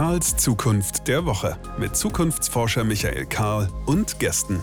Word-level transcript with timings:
Karls 0.00 0.34
Zukunft 0.38 1.08
der 1.08 1.26
Woche 1.26 1.58
mit 1.78 1.94
Zukunftsforscher 1.94 2.84
Michael 2.84 3.26
Karl 3.26 3.68
und 3.84 4.18
Gästen. 4.18 4.58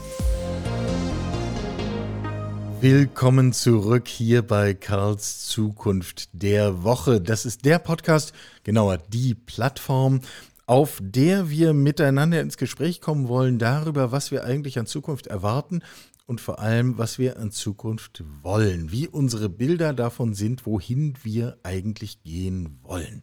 Willkommen 2.82 3.54
zurück 3.54 4.08
hier 4.08 4.42
bei 4.42 4.74
Karls 4.74 5.46
Zukunft 5.46 6.30
der 6.34 6.82
Woche. 6.84 7.22
Das 7.22 7.46
ist 7.46 7.66
der 7.66 7.78
Podcast, 7.78 8.34
genauer 8.64 8.98
die 8.98 9.36
Plattform, 9.36 10.22
auf 10.66 10.98
der 11.04 11.52
wir 11.52 11.74
miteinander 11.74 12.42
ins 12.42 12.58
Gespräch 12.58 13.00
kommen 13.00 13.28
wollen 13.28 13.60
darüber, 13.60 14.12
was 14.12 14.32
wir 14.32 14.44
eigentlich 14.44 14.80
an 14.80 14.88
Zukunft 14.88 15.28
erwarten 15.28 15.84
und 16.26 16.42
vor 16.42 16.58
allem, 16.58 16.98
was 16.98 17.20
wir 17.20 17.38
an 17.38 17.52
Zukunft 17.52 18.24
wollen, 18.42 18.92
wie 18.92 19.08
unsere 19.08 19.50
Bilder 19.50 19.94
davon 19.94 20.34
sind, 20.34 20.66
wohin 20.66 21.14
wir 21.22 21.60
eigentlich 21.62 22.24
gehen 22.24 22.80
wollen. 22.82 23.22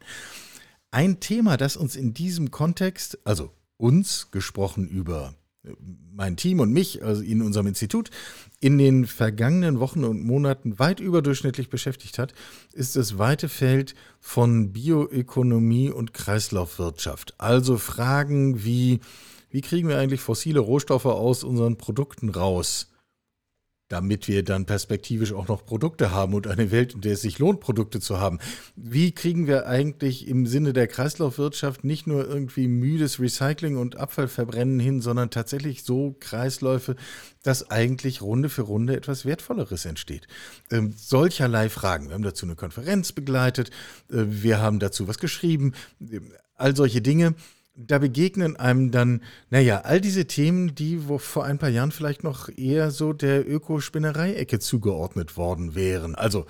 Ein 0.94 1.18
Thema, 1.18 1.56
das 1.56 1.76
uns 1.76 1.96
in 1.96 2.14
diesem 2.14 2.52
Kontext, 2.52 3.18
also 3.24 3.50
uns 3.76 4.30
gesprochen 4.30 4.86
über 4.86 5.34
äh, 5.64 5.70
mein 6.12 6.36
Team 6.36 6.60
und 6.60 6.72
mich, 6.72 7.02
also 7.02 7.20
in 7.20 7.42
unserem 7.42 7.66
Institut, 7.66 8.10
in 8.60 8.78
den 8.78 9.04
vergangenen 9.08 9.80
Wochen 9.80 10.04
und 10.04 10.24
Monaten 10.24 10.78
weit 10.78 11.00
überdurchschnittlich 11.00 11.68
beschäftigt 11.68 12.20
hat, 12.20 12.32
ist 12.72 12.94
das 12.94 13.18
weite 13.18 13.48
Feld 13.48 13.96
von 14.20 14.72
Bioökonomie 14.72 15.90
und 15.90 16.14
Kreislaufwirtschaft. 16.14 17.34
Also 17.38 17.76
Fragen 17.76 18.64
wie, 18.64 19.00
wie 19.50 19.62
kriegen 19.62 19.88
wir 19.88 19.98
eigentlich 19.98 20.20
fossile 20.20 20.60
Rohstoffe 20.60 21.06
aus 21.06 21.42
unseren 21.42 21.76
Produkten 21.76 22.28
raus? 22.28 22.93
Damit 23.94 24.26
wir 24.26 24.42
dann 24.42 24.66
perspektivisch 24.66 25.32
auch 25.32 25.46
noch 25.46 25.64
Produkte 25.64 26.10
haben 26.10 26.34
und 26.34 26.48
eine 26.48 26.72
Welt, 26.72 26.94
in 26.94 27.00
der 27.00 27.12
es 27.12 27.22
sich 27.22 27.38
lohnt, 27.38 27.60
Produkte 27.60 28.00
zu 28.00 28.18
haben. 28.18 28.40
Wie 28.74 29.12
kriegen 29.12 29.46
wir 29.46 29.68
eigentlich 29.68 30.26
im 30.26 30.46
Sinne 30.46 30.72
der 30.72 30.88
Kreislaufwirtschaft 30.88 31.84
nicht 31.84 32.08
nur 32.08 32.28
irgendwie 32.28 32.66
müdes 32.66 33.20
Recycling 33.20 33.76
und 33.76 33.96
Abfallverbrennen 33.96 34.80
hin, 34.80 35.00
sondern 35.00 35.30
tatsächlich 35.30 35.84
so 35.84 36.16
Kreisläufe, 36.18 36.96
dass 37.44 37.70
eigentlich 37.70 38.20
Runde 38.20 38.48
für 38.48 38.62
Runde 38.62 38.96
etwas 38.96 39.24
Wertvolleres 39.26 39.84
entsteht? 39.84 40.26
Ähm, 40.72 40.92
solcherlei 40.96 41.68
Fragen. 41.68 42.08
Wir 42.08 42.14
haben 42.14 42.24
dazu 42.24 42.46
eine 42.46 42.56
Konferenz 42.56 43.12
begleitet, 43.12 43.70
äh, 44.10 44.24
wir 44.26 44.58
haben 44.58 44.80
dazu 44.80 45.06
was 45.06 45.18
geschrieben, 45.18 45.72
äh, 46.00 46.18
all 46.56 46.74
solche 46.74 47.00
Dinge 47.00 47.36
da 47.76 47.98
begegnen 47.98 48.56
einem 48.56 48.90
dann, 48.90 49.22
naja, 49.50 49.80
all 49.80 50.00
diese 50.00 50.26
Themen, 50.26 50.74
die 50.74 51.08
wo 51.08 51.18
vor 51.18 51.44
ein 51.44 51.58
paar 51.58 51.70
Jahren 51.70 51.92
vielleicht 51.92 52.22
noch 52.22 52.48
eher 52.56 52.90
so 52.90 53.12
der 53.12 53.48
Ökospinnerei-Ecke 53.48 54.60
zugeordnet 54.60 55.36
worden 55.36 55.74
wären. 55.74 56.14
Also 56.14 56.46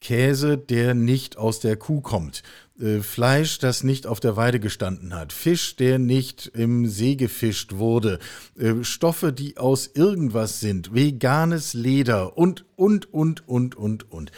Käse, 0.00 0.58
der 0.58 0.94
nicht 0.94 1.36
aus 1.36 1.60
der 1.60 1.76
Kuh 1.76 2.00
kommt, 2.00 2.42
äh, 2.78 3.00
Fleisch, 3.00 3.58
das 3.58 3.82
nicht 3.82 4.06
auf 4.06 4.20
der 4.20 4.36
Weide 4.36 4.60
gestanden 4.60 5.14
hat, 5.14 5.32
Fisch, 5.32 5.76
der 5.76 5.98
nicht 5.98 6.50
im 6.54 6.86
See 6.86 7.16
gefischt 7.16 7.74
wurde, 7.74 8.18
äh, 8.58 8.82
Stoffe, 8.82 9.32
die 9.32 9.56
aus 9.56 9.90
irgendwas 9.94 10.60
sind, 10.60 10.94
veganes 10.94 11.74
Leder 11.74 12.36
und, 12.36 12.64
und, 12.76 13.12
und, 13.12 13.48
und, 13.48 13.74
und, 13.74 14.10
und. 14.10 14.32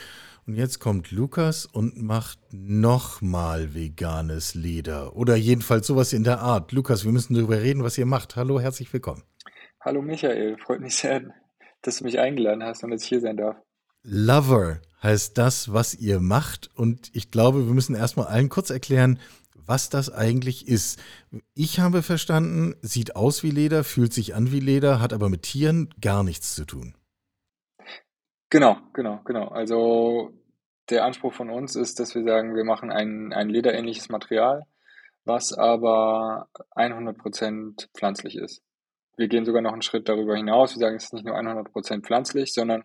Und 0.49 0.55
jetzt 0.55 0.81
kommt 0.81 1.11
Lukas 1.11 1.67
und 1.67 2.03
macht 2.03 2.39
nochmal 2.53 3.75
veganes 3.75 4.55
Leder. 4.55 5.15
Oder 5.15 5.37
jedenfalls 5.37 5.87
sowas 5.87 6.15
in 6.15 6.25
der 6.25 6.41
Art. 6.41 6.73
Lukas, 6.73 7.05
wir 7.05 7.13
müssen 7.13 7.35
darüber 7.35 7.61
reden, 7.61 7.85
was 7.85 7.99
ihr 7.99 8.07
macht. 8.07 8.35
Hallo, 8.35 8.59
herzlich 8.59 8.91
willkommen. 8.91 9.23
Hallo 9.83 10.01
Michael, 10.01 10.57
freut 10.57 10.81
mich 10.81 10.95
sehr, 10.95 11.35
dass 11.83 11.99
du 11.99 12.05
mich 12.05 12.19
eingeladen 12.19 12.65
hast 12.65 12.83
und 12.83 12.93
dass 12.93 13.03
ich 13.03 13.09
hier 13.11 13.21
sein 13.21 13.37
darf. 13.37 13.57
Lover 14.03 14.81
heißt 15.03 15.37
das, 15.37 15.75
was 15.75 15.93
ihr 15.93 16.19
macht. 16.19 16.71
Und 16.75 17.11
ich 17.13 17.31
glaube, 17.31 17.67
wir 17.67 17.75
müssen 17.75 17.95
erstmal 17.95 18.29
allen 18.29 18.49
kurz 18.49 18.71
erklären, 18.71 19.19
was 19.55 19.91
das 19.91 20.11
eigentlich 20.11 20.67
ist. 20.67 20.99
Ich 21.53 21.79
habe 21.79 22.03
verstanden, 22.03 22.75
sieht 22.81 23.17
aus 23.17 23.43
wie 23.43 23.51
Leder, 23.51 23.85
fühlt 23.85 24.15
sich 24.15 24.35
an 24.35 24.51
wie 24.51 24.61
Leder, 24.61 24.99
hat 24.99 25.13
aber 25.13 25.29
mit 25.29 25.43
Tieren 25.43 25.91
gar 26.01 26.25
nichts 26.25 26.55
zu 26.55 26.65
tun. 26.65 26.95
Genau, 28.51 28.79
genau, 28.95 29.21
genau. 29.25 29.49
Also 29.49 30.33
der 30.89 31.05
Anspruch 31.05 31.35
von 31.35 31.51
uns 31.51 31.77
ist, 31.77 32.01
dass 32.01 32.15
wir 32.15 32.25
sagen, 32.25 32.55
wir 32.57 32.65
machen 32.65 32.91
ein, 32.91 33.33
ein 33.33 33.51
lederähnliches 33.51 34.09
Material, 34.09 34.63
was 35.25 35.53
aber 35.53 36.49
100% 36.75 37.89
pflanzlich 37.95 38.37
ist. 38.37 38.63
Wir 39.19 39.29
gehen 39.29 39.45
sogar 39.45 39.61
noch 39.61 39.73
einen 39.73 39.83
Schritt 39.83 40.09
darüber 40.09 40.37
hinaus. 40.37 40.75
Wir 40.75 40.81
sagen, 40.81 40.97
es 40.97 41.05
ist 41.05 41.13
nicht 41.13 41.27
nur 41.27 41.37
100% 41.37 42.03
pflanzlich, 42.03 42.55
sondern 42.55 42.85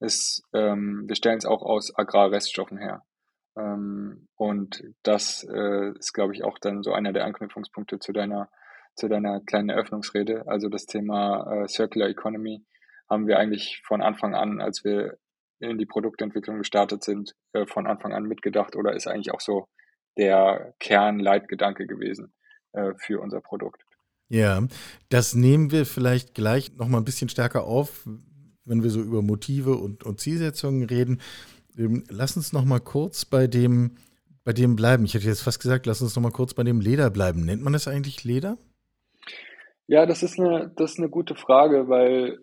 es, 0.00 0.42
ähm, 0.52 1.04
wir 1.06 1.14
stellen 1.14 1.38
es 1.38 1.46
auch 1.46 1.62
aus 1.62 1.96
Agrarreststoffen 1.96 2.78
her. 2.78 3.02
Ähm, 3.56 4.26
und 4.34 4.82
das 5.02 5.46
äh, 5.48 5.92
ist, 5.98 6.12
glaube 6.14 6.34
ich, 6.34 6.42
auch 6.42 6.58
dann 6.58 6.82
so 6.82 6.92
einer 6.92 7.12
der 7.12 7.24
Anknüpfungspunkte 7.24 7.98
zu 8.00 8.12
deiner, 8.12 8.48
zu 8.94 9.08
deiner 9.08 9.40
kleinen 9.40 9.68
Eröffnungsrede. 9.68 10.48
Also 10.48 10.68
das 10.68 10.86
Thema 10.86 11.62
äh, 11.62 11.68
Circular 11.68 12.08
Economy 12.08 12.64
haben 13.08 13.26
wir 13.26 13.38
eigentlich 13.38 13.82
von 13.86 14.02
Anfang 14.02 14.34
an, 14.34 14.60
als 14.60 14.84
wir 14.84 15.18
in 15.58 15.78
die 15.78 15.86
Produktentwicklung 15.86 16.58
gestartet 16.58 17.02
sind, 17.04 17.34
äh, 17.52 17.66
von 17.66 17.86
Anfang 17.86 18.12
an 18.12 18.24
mitgedacht 18.24 18.76
oder 18.76 18.94
ist 18.94 19.06
eigentlich 19.06 19.32
auch 19.32 19.40
so 19.40 19.68
der 20.16 20.74
Kernleitgedanke 20.80 21.86
gewesen 21.86 22.32
äh, 22.72 22.92
für 22.98 23.20
unser 23.20 23.40
Produkt. 23.40 23.82
Ja, 24.28 24.66
das 25.08 25.34
nehmen 25.34 25.70
wir 25.70 25.86
vielleicht 25.86 26.34
gleich 26.34 26.76
noch 26.76 26.88
mal 26.88 26.98
ein 26.98 27.04
bisschen 27.04 27.28
stärker 27.28 27.64
auf, 27.64 28.06
wenn 28.64 28.82
wir 28.82 28.90
so 28.90 29.00
über 29.00 29.22
Motive 29.22 29.76
und, 29.76 30.04
und 30.04 30.20
Zielsetzungen 30.20 30.84
reden. 30.84 31.20
Ähm, 31.78 32.04
lass 32.08 32.36
uns 32.36 32.52
noch 32.52 32.64
mal 32.64 32.80
kurz 32.80 33.24
bei 33.24 33.46
dem, 33.46 33.96
bei 34.44 34.52
dem 34.52 34.74
bleiben. 34.74 35.04
Ich 35.04 35.14
hätte 35.14 35.26
jetzt 35.26 35.42
fast 35.42 35.60
gesagt, 35.60 35.86
lass 35.86 36.02
uns 36.02 36.16
noch 36.16 36.22
mal 36.22 36.32
kurz 36.32 36.54
bei 36.54 36.64
dem 36.64 36.80
Leder 36.80 37.10
bleiben. 37.10 37.44
Nennt 37.44 37.62
man 37.62 37.72
das 37.72 37.86
eigentlich 37.86 38.24
Leder? 38.24 38.58
Ja, 39.86 40.04
das 40.06 40.24
ist 40.24 40.40
eine, 40.40 40.72
das 40.76 40.92
ist 40.92 40.98
eine 40.98 41.08
gute 41.08 41.36
Frage, 41.36 41.88
weil 41.88 42.40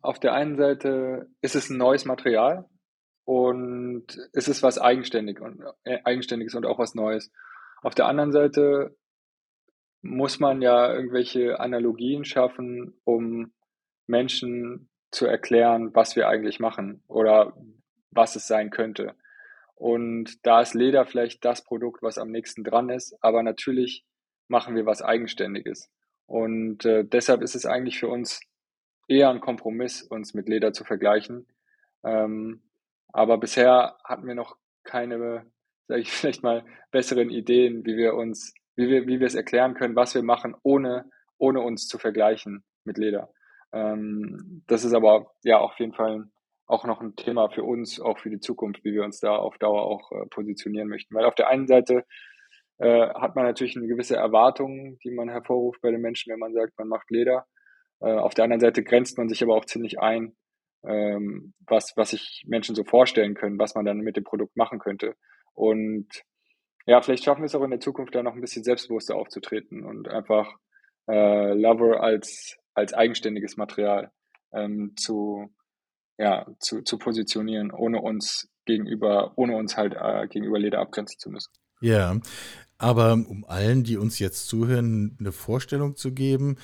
auf 0.00 0.18
der 0.18 0.32
einen 0.34 0.56
Seite 0.56 1.28
ist 1.40 1.54
es 1.54 1.70
ein 1.70 1.78
neues 1.78 2.04
Material 2.04 2.68
und 3.24 4.06
es 4.32 4.48
ist 4.48 4.62
was 4.62 4.78
eigenständig 4.78 5.40
und, 5.40 5.62
äh, 5.84 5.98
Eigenständiges 6.04 6.54
und 6.54 6.66
auch 6.66 6.78
was 6.78 6.94
Neues. 6.94 7.30
Auf 7.82 7.94
der 7.94 8.06
anderen 8.06 8.32
Seite 8.32 8.96
muss 10.02 10.40
man 10.40 10.62
ja 10.62 10.92
irgendwelche 10.92 11.60
Analogien 11.60 12.24
schaffen, 12.24 12.98
um 13.04 13.52
Menschen 14.06 14.88
zu 15.10 15.26
erklären, 15.26 15.94
was 15.94 16.16
wir 16.16 16.28
eigentlich 16.28 16.60
machen 16.60 17.02
oder 17.06 17.56
was 18.10 18.36
es 18.36 18.46
sein 18.46 18.70
könnte. 18.70 19.14
Und 19.74 20.44
da 20.46 20.60
ist 20.60 20.74
Leder 20.74 21.06
vielleicht 21.06 21.44
das 21.44 21.64
Produkt, 21.64 22.02
was 22.02 22.18
am 22.18 22.30
nächsten 22.30 22.64
dran 22.64 22.90
ist, 22.90 23.16
aber 23.22 23.42
natürlich 23.42 24.04
machen 24.48 24.74
wir 24.74 24.84
was 24.84 25.02
Eigenständiges. 25.02 25.90
Und 26.26 26.84
äh, 26.84 27.04
deshalb 27.04 27.42
ist 27.42 27.54
es 27.54 27.66
eigentlich 27.66 27.98
für 27.98 28.08
uns 28.08 28.40
eher 29.10 29.28
ein 29.28 29.40
Kompromiss, 29.40 30.02
uns 30.02 30.34
mit 30.34 30.48
Leder 30.48 30.72
zu 30.72 30.84
vergleichen. 30.84 31.46
Ähm, 32.04 32.62
aber 33.08 33.38
bisher 33.38 33.96
hatten 34.04 34.26
wir 34.26 34.36
noch 34.36 34.56
keine, 34.84 35.44
sage 35.88 36.00
ich 36.00 36.12
vielleicht 36.12 36.42
mal, 36.42 36.64
besseren 36.92 37.28
Ideen, 37.28 37.84
wie 37.84 37.96
wir 37.96 38.14
uns, 38.14 38.54
wie 38.76 38.88
wir, 38.88 39.06
wie 39.06 39.18
wir 39.18 39.26
es 39.26 39.34
erklären 39.34 39.74
können, 39.74 39.96
was 39.96 40.14
wir 40.14 40.22
machen, 40.22 40.54
ohne, 40.62 41.10
ohne 41.38 41.60
uns 41.60 41.88
zu 41.88 41.98
vergleichen 41.98 42.64
mit 42.84 42.98
Leder. 42.98 43.32
Ähm, 43.72 44.62
das 44.68 44.84
ist 44.84 44.94
aber 44.94 45.32
ja 45.42 45.58
auf 45.58 45.78
jeden 45.78 45.92
Fall 45.92 46.28
auch 46.66 46.84
noch 46.84 47.00
ein 47.00 47.16
Thema 47.16 47.50
für 47.50 47.64
uns, 47.64 48.00
auch 48.00 48.18
für 48.18 48.30
die 48.30 48.38
Zukunft, 48.38 48.84
wie 48.84 48.92
wir 48.92 49.02
uns 49.02 49.18
da 49.18 49.34
auf 49.34 49.58
Dauer 49.58 49.82
auch 49.82 50.12
äh, 50.12 50.26
positionieren 50.26 50.88
möchten. 50.88 51.16
Weil 51.16 51.24
auf 51.24 51.34
der 51.34 51.48
einen 51.48 51.66
Seite 51.66 52.04
äh, 52.78 53.08
hat 53.08 53.34
man 53.34 53.44
natürlich 53.44 53.76
eine 53.76 53.88
gewisse 53.88 54.14
Erwartung, 54.14 54.98
die 55.02 55.10
man 55.10 55.28
hervorruft 55.28 55.80
bei 55.80 55.90
den 55.90 56.00
Menschen, 56.00 56.32
wenn 56.32 56.38
man 56.38 56.54
sagt, 56.54 56.78
man 56.78 56.86
macht 56.86 57.10
Leder. 57.10 57.46
Äh, 58.00 58.12
auf 58.12 58.34
der 58.34 58.44
anderen 58.44 58.60
Seite 58.60 58.82
grenzt 58.82 59.18
man 59.18 59.28
sich 59.28 59.42
aber 59.42 59.54
auch 59.54 59.64
ziemlich 59.64 60.00
ein, 60.00 60.36
ähm, 60.84 61.54
was, 61.66 61.92
was 61.96 62.10
sich 62.10 62.44
Menschen 62.46 62.74
so 62.74 62.84
vorstellen 62.84 63.34
können, 63.34 63.58
was 63.58 63.74
man 63.74 63.84
dann 63.84 63.98
mit 63.98 64.16
dem 64.16 64.24
Produkt 64.24 64.56
machen 64.56 64.78
könnte. 64.78 65.14
Und 65.54 66.08
ja, 66.86 67.02
vielleicht 67.02 67.24
schaffen 67.24 67.42
wir 67.42 67.46
es 67.46 67.54
auch 67.54 67.62
in 67.62 67.70
der 67.70 67.80
Zukunft 67.80 68.14
da 68.14 68.22
noch 68.22 68.34
ein 68.34 68.40
bisschen 68.40 68.64
selbstbewusster 68.64 69.14
aufzutreten 69.14 69.84
und 69.84 70.08
einfach 70.08 70.54
äh, 71.08 71.52
Lover 71.52 72.02
als, 72.02 72.56
als 72.74 72.94
eigenständiges 72.94 73.56
Material 73.56 74.10
ähm, 74.52 74.94
zu, 74.96 75.54
ja, 76.18 76.46
zu, 76.58 76.82
zu 76.82 76.98
positionieren, 76.98 77.70
ohne 77.70 78.00
uns 78.00 78.48
gegenüber, 78.64 79.32
ohne 79.36 79.56
uns 79.56 79.76
halt 79.76 79.94
äh, 79.94 80.26
gegenüber 80.28 80.58
Leder 80.58 80.80
abgrenzen 80.80 81.18
zu 81.18 81.30
müssen. 81.30 81.52
Ja, 81.80 82.18
aber 82.78 83.12
um 83.12 83.44
allen, 83.46 83.84
die 83.84 83.96
uns 83.96 84.18
jetzt 84.18 84.48
zuhören, 84.48 85.16
eine 85.18 85.32
Vorstellung 85.32 85.96
zu 85.96 86.12
geben, 86.12 86.56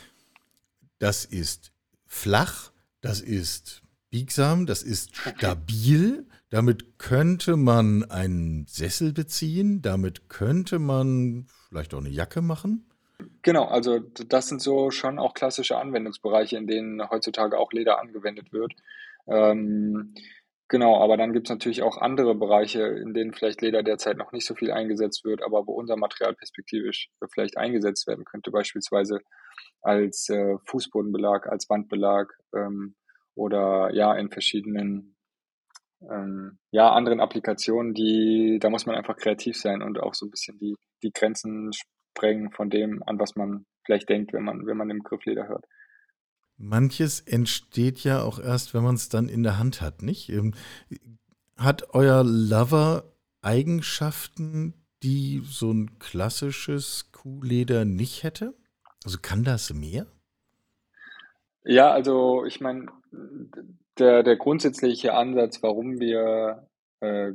das 0.98 1.25
ist 1.25 1.72
flach, 2.06 2.70
das 3.00 3.20
ist 3.20 3.82
biegsam, 4.10 4.66
das 4.66 4.82
ist 4.82 5.16
stabil. 5.16 6.26
Damit 6.50 6.98
könnte 6.98 7.56
man 7.56 8.04
einen 8.04 8.66
Sessel 8.66 9.12
beziehen, 9.12 9.82
damit 9.82 10.28
könnte 10.28 10.78
man 10.78 11.46
vielleicht 11.69 11.93
auch 11.93 11.98
eine 11.98 12.08
Jacke 12.08 12.40
machen. 12.40 12.88
Genau, 13.43 13.64
also 13.64 13.98
das 13.98 14.48
sind 14.48 14.60
so 14.62 14.90
schon 14.90 15.19
auch 15.19 15.34
klassische 15.34 15.76
Anwendungsbereiche, 15.76 16.56
in 16.56 16.66
denen 16.66 17.08
heutzutage 17.10 17.58
auch 17.58 17.72
Leder 17.72 18.00
angewendet 18.00 18.52
wird. 18.52 18.75
Ähm, 19.26 20.14
Genau, 20.69 21.00
aber 21.00 21.16
dann 21.16 21.32
gibt 21.32 21.46
es 21.46 21.50
natürlich 21.50 21.82
auch 21.82 21.96
andere 21.96 22.34
Bereiche, 22.34 22.82
in 22.82 23.14
denen 23.14 23.32
vielleicht 23.32 23.62
Leder 23.62 23.84
derzeit 23.84 24.16
noch 24.16 24.32
nicht 24.32 24.44
so 24.44 24.56
viel 24.56 24.72
eingesetzt 24.72 25.25
wird, 25.25 25.42
aber 25.42 25.64
wo 25.66 25.72
unser 25.72 25.96
Material 25.96 26.34
perspektivisch 26.34 27.08
vielleicht 27.32 27.56
eingesetzt 27.56 28.08
werden 28.08 28.25
könnte, 28.25 28.50
beispielsweise 28.50 29.20
als 29.82 30.28
äh, 30.28 30.56
Fußbodenbelag, 30.64 31.46
als 31.46 31.69
Wandbelag 31.69 32.28
ähm, 32.55 32.94
oder 33.34 33.94
ja 33.94 34.14
in 34.14 34.31
verschiedenen 34.31 35.17
ähm, 36.02 36.58
ja 36.70 36.93
anderen 36.93 37.20
Applikationen, 37.20 37.94
die 37.94 38.58
da 38.61 38.70
muss 38.70 38.87
man 38.87 38.96
einfach 38.96 39.17
kreativ 39.17 39.56
sein 39.56 39.82
und 39.82 40.00
auch 40.00 40.14
so 40.14 40.26
ein 40.26 40.31
bisschen 40.31 40.58
die 40.58 40.75
die 41.02 41.12
Grenzen 41.12 41.70
sprengen 41.73 42.50
von 42.50 42.70
dem, 42.70 43.02
an 43.05 43.19
was 43.19 43.37
man 43.37 43.67
vielleicht 43.84 44.08
denkt, 44.08 44.32
wenn 44.32 44.44
man 44.44 44.67
wenn 44.67 44.76
man 44.76 44.88
den 44.88 44.99
Begriff 44.99 45.25
Leder 45.25 45.49
hört. 45.49 45.64
Manches 46.58 47.20
entsteht 47.20 48.00
ja 48.00 48.23
auch 48.23 48.38
erst, 48.38 48.73
wenn 48.73 48.82
man 48.82 48.94
es 48.94 49.08
dann 49.08 49.28
in 49.28 49.43
der 49.43 49.58
Hand 49.58 49.82
hat, 49.82 50.02
nicht? 50.02 50.31
Ähm, 50.31 50.55
hat 51.56 51.94
euer 51.94 52.25
Lover 52.25 53.12
Eigenschaften, 53.43 54.75
die 55.02 55.43
so 55.44 55.70
ein 55.70 55.99
klassisches 55.99 57.12
Kuhleder 57.12 57.84
nicht 57.84 58.23
hätte? 58.23 58.55
Also 59.06 59.19
kann 59.23 59.44
das 59.44 59.73
mehr? 59.73 60.05
Ja, 61.62 61.93
also 61.93 62.44
ich 62.44 62.61
meine, 62.61 62.87
der, 64.00 64.25
der 64.25 64.35
grundsätzliche 64.35 65.14
Ansatz, 65.14 65.62
warum 65.62 66.00
wir, 66.00 66.69
äh, 66.99 67.31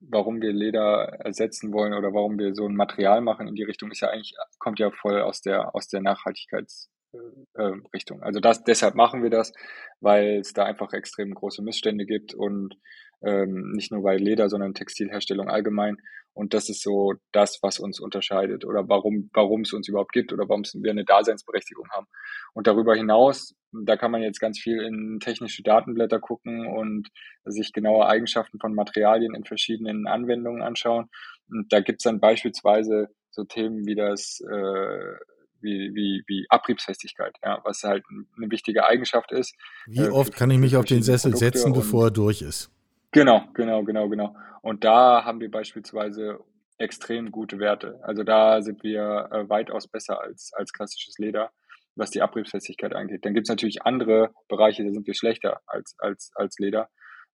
warum 0.00 0.40
wir 0.40 0.54
Leder 0.54 1.18
ersetzen 1.20 1.74
wollen 1.74 1.92
oder 1.92 2.14
warum 2.14 2.38
wir 2.38 2.54
so 2.54 2.66
ein 2.66 2.74
Material 2.74 3.20
machen 3.20 3.48
in 3.48 3.54
die 3.54 3.64
Richtung, 3.64 3.90
ist 3.90 4.00
ja 4.00 4.08
eigentlich, 4.08 4.32
kommt 4.58 4.78
ja 4.78 4.90
voll 4.90 5.20
aus 5.20 5.42
der, 5.42 5.74
aus 5.74 5.88
der 5.88 6.00
Nachhaltigkeits, 6.00 6.90
äh, 7.12 7.72
Richtung. 7.92 8.22
Also 8.22 8.40
das, 8.40 8.64
deshalb 8.64 8.94
machen 8.94 9.22
wir 9.22 9.30
das, 9.30 9.52
weil 10.00 10.38
es 10.38 10.54
da 10.54 10.64
einfach 10.64 10.94
extrem 10.94 11.34
große 11.34 11.62
Missstände 11.62 12.06
gibt 12.06 12.32
und 12.32 12.76
ähm, 13.22 13.72
nicht 13.72 13.92
nur 13.92 14.02
bei 14.02 14.16
Leder, 14.16 14.48
sondern 14.48 14.72
Textilherstellung 14.72 15.50
allgemein. 15.50 15.98
Und 16.32 16.54
das 16.54 16.68
ist 16.68 16.82
so 16.82 17.14
das, 17.32 17.58
was 17.62 17.78
uns 17.78 18.00
unterscheidet 18.00 18.64
oder 18.64 18.88
warum, 18.88 19.30
warum 19.32 19.62
es 19.62 19.72
uns 19.72 19.88
überhaupt 19.88 20.12
gibt 20.12 20.32
oder 20.32 20.48
warum 20.48 20.62
wir 20.62 20.90
eine 20.90 21.04
Daseinsberechtigung 21.04 21.88
haben. 21.90 22.06
Und 22.54 22.66
darüber 22.66 22.94
hinaus, 22.94 23.54
da 23.72 23.96
kann 23.96 24.10
man 24.10 24.22
jetzt 24.22 24.40
ganz 24.40 24.58
viel 24.58 24.80
in 24.82 25.18
technische 25.20 25.62
Datenblätter 25.62 26.20
gucken 26.20 26.66
und 26.66 27.08
sich 27.44 27.72
genaue 27.72 28.06
Eigenschaften 28.06 28.58
von 28.58 28.74
Materialien 28.74 29.34
in 29.34 29.44
verschiedenen 29.44 30.06
Anwendungen 30.06 30.62
anschauen. 30.62 31.08
Und 31.48 31.72
da 31.72 31.80
gibt's 31.80 32.04
dann 32.04 32.20
beispielsweise 32.20 33.08
so 33.30 33.44
Themen 33.44 33.86
wie 33.86 33.94
das 33.94 34.40
äh, 34.40 35.14
wie, 35.62 35.94
wie, 35.94 36.22
wie 36.26 36.46
Abriebsfestigkeit, 36.48 37.36
ja, 37.44 37.60
was 37.64 37.82
halt 37.82 38.04
eine 38.36 38.50
wichtige 38.50 38.86
Eigenschaft 38.86 39.32
ist. 39.32 39.54
Wie 39.86 40.00
äh, 40.00 40.08
oft 40.08 40.34
kann 40.34 40.50
ich 40.50 40.58
mich 40.58 40.76
auf 40.76 40.84
den 40.84 41.02
Sessel 41.02 41.32
Produkte 41.32 41.58
setzen, 41.58 41.72
bevor 41.72 42.06
er 42.06 42.10
durch 42.10 42.42
ist? 42.42 42.70
Genau, 43.12 43.44
genau, 43.54 43.82
genau, 43.84 44.08
genau. 44.08 44.36
Und 44.62 44.84
da 44.84 45.24
haben 45.24 45.40
wir 45.40 45.50
beispielsweise 45.50 46.38
extrem 46.78 47.30
gute 47.30 47.58
Werte. 47.58 47.98
Also 48.02 48.22
da 48.22 48.62
sind 48.62 48.82
wir 48.82 49.28
äh, 49.30 49.48
weitaus 49.48 49.88
besser 49.88 50.20
als, 50.20 50.52
als 50.54 50.72
klassisches 50.72 51.18
Leder, 51.18 51.50
was 51.94 52.10
die 52.10 52.22
Abriebsfestigkeit 52.22 52.94
angeht. 52.94 53.24
Dann 53.24 53.34
gibt 53.34 53.46
es 53.46 53.50
natürlich 53.50 53.82
andere 53.82 54.30
Bereiche, 54.48 54.84
da 54.84 54.90
sind 54.90 55.06
wir 55.06 55.14
schlechter 55.14 55.60
als, 55.66 55.94
als, 55.98 56.30
als 56.34 56.58
Leder. 56.58 56.88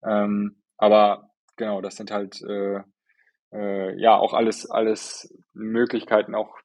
Ähm, 0.04 0.62
aber 0.78 1.30
genau, 1.56 1.80
das 1.80 1.96
sind 1.96 2.10
halt 2.10 2.42
äh, 2.42 2.80
äh, 3.52 4.00
ja 4.00 4.16
auch 4.16 4.34
alles, 4.34 4.68
alles 4.68 5.32
Möglichkeiten, 5.52 6.34
auch 6.34 6.58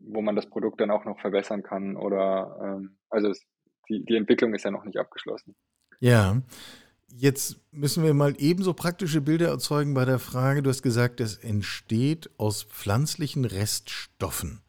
wo 0.00 0.20
man 0.22 0.36
das 0.36 0.48
Produkt 0.48 0.80
dann 0.80 0.90
auch 0.90 1.04
noch 1.04 1.20
verbessern 1.20 1.62
kann 1.62 1.96
oder 1.96 2.58
ähm, 2.62 2.98
also 3.10 3.28
es, 3.28 3.46
die, 3.88 4.04
die 4.04 4.16
Entwicklung 4.16 4.54
ist 4.54 4.64
ja 4.64 4.70
noch 4.70 4.84
nicht 4.84 4.98
abgeschlossen. 4.98 5.54
Ja. 6.00 6.42
Jetzt 7.14 7.56
müssen 7.72 8.04
wir 8.04 8.14
mal 8.14 8.34
ebenso 8.38 8.74
praktische 8.74 9.20
Bilder 9.20 9.48
erzeugen 9.48 9.94
bei 9.94 10.04
der 10.04 10.18
Frage, 10.18 10.62
du 10.62 10.70
hast 10.70 10.82
gesagt, 10.82 11.20
es 11.20 11.36
entsteht 11.36 12.30
aus 12.36 12.64
pflanzlichen 12.64 13.44
Reststoffen. 13.44 14.60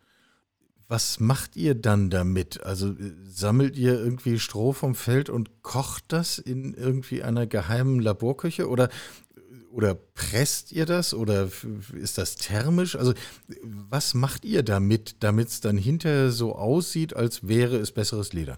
Was 0.88 1.19
macht 1.19 1.56
ihr 1.56 1.75
dann 1.75 2.09
damit? 2.09 2.63
Also 2.63 2.89
äh, 2.89 3.13
sammelt 3.27 3.77
ihr 3.77 3.94
irgendwie 3.94 4.39
Stroh 4.39 4.74
vom 4.74 4.95
Feld 4.95 5.30
und 5.30 5.62
kocht 5.62 6.06
das 6.07 6.39
in 6.39 6.74
irgendwie 6.74 7.21
einer 7.21 7.45
geheimen 7.45 8.00
Laborküche 8.00 8.68
oder 8.68 8.89
oder 9.71 9.94
presst 9.94 10.71
ihr 10.71 10.88
das 10.88 11.13
oder 11.13 11.50
ist 11.94 12.18
das 12.18 12.35
thermisch? 12.38 12.95
Also 12.95 13.13
was 13.62 14.15
macht 14.15 14.44
ihr 14.44 14.63
damit, 14.63 15.24
damit 15.24 15.50
es 15.50 15.62
dann 15.62 15.77
hinterher 15.77 16.31
so 16.31 16.56
aussieht, 16.56 17.15
als 17.15 17.47
wäre 17.47 17.77
es 17.77 17.92
besseres 17.92 18.33
Leder? 18.33 18.57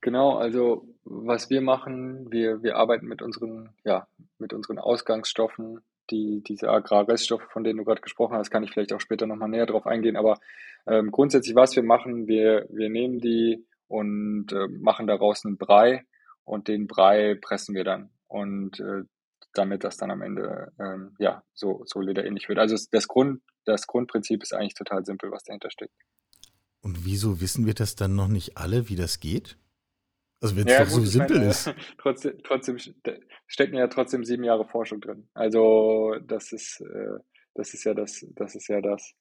Genau, 0.00 0.36
also 0.36 0.84
was 1.12 1.50
wir 1.50 1.60
machen, 1.60 2.30
wir, 2.30 2.62
wir 2.62 2.76
arbeiten 2.76 3.06
mit 3.06 3.20
unseren, 3.20 3.70
ja, 3.84 4.06
mit 4.38 4.52
unseren 4.52 4.78
Ausgangsstoffen, 4.78 5.80
die, 6.10 6.40
diese 6.46 6.68
Agrarreststoffe, 6.70 7.48
von 7.50 7.64
denen 7.64 7.78
du 7.78 7.84
gerade 7.84 8.00
gesprochen 8.00 8.36
hast, 8.36 8.50
kann 8.50 8.62
ich 8.62 8.70
vielleicht 8.70 8.92
auch 8.92 9.00
später 9.00 9.26
nochmal 9.26 9.48
näher 9.48 9.66
drauf 9.66 9.86
eingehen. 9.86 10.16
Aber 10.16 10.38
ähm, 10.86 11.10
grundsätzlich, 11.10 11.56
was 11.56 11.74
wir 11.74 11.82
machen, 11.82 12.28
wir, 12.28 12.66
wir 12.70 12.88
nehmen 12.90 13.18
die 13.18 13.66
und 13.88 14.52
äh, 14.52 14.68
machen 14.68 15.08
daraus 15.08 15.44
einen 15.44 15.58
Brei 15.58 16.04
und 16.44 16.68
den 16.68 16.86
Brei 16.86 17.34
pressen 17.34 17.74
wir 17.74 17.84
dann. 17.84 18.10
Und 18.28 18.78
äh, 18.78 19.02
damit 19.52 19.82
das 19.82 19.96
dann 19.96 20.12
am 20.12 20.22
Ende 20.22 20.72
ähm, 20.78 21.16
ja 21.18 21.42
so, 21.54 21.82
so 21.86 22.00
lederähnlich 22.00 22.48
wird. 22.48 22.60
Also 22.60 22.76
das, 22.92 23.08
Grund, 23.08 23.42
das 23.64 23.88
Grundprinzip 23.88 24.44
ist 24.44 24.54
eigentlich 24.54 24.74
total 24.74 25.04
simpel, 25.04 25.32
was 25.32 25.42
dahinter 25.42 25.70
steckt. 25.72 25.94
Und 26.82 27.04
wieso 27.04 27.40
wissen 27.40 27.66
wir 27.66 27.74
das 27.74 27.96
dann 27.96 28.14
noch 28.14 28.28
nicht 28.28 28.56
alle, 28.56 28.88
wie 28.88 28.94
das 28.96 29.18
geht? 29.18 29.58
Also 30.40 30.56
wenn 30.56 30.66
es 30.66 30.72
ja, 30.72 30.84
doch 30.84 30.90
gut, 30.90 31.00
so 31.02 31.06
simpel 31.06 31.38
meine, 31.38 31.50
ist. 31.50 31.74
Trotzdem, 31.98 32.38
trotzdem 32.42 32.78
stecken 33.46 33.76
ja 33.76 33.88
trotzdem 33.88 34.24
sieben 34.24 34.44
Jahre 34.44 34.66
Forschung 34.66 35.00
drin. 35.00 35.28
Also 35.34 36.14
das 36.26 36.52
ist, 36.52 36.80
äh, 36.80 37.18
das 37.54 37.74
ist 37.74 37.84
ja 37.84 37.94
das, 37.94 38.26
das 38.34 38.54
ist 38.54 38.68
ja 38.68 38.80
das, 38.80 39.12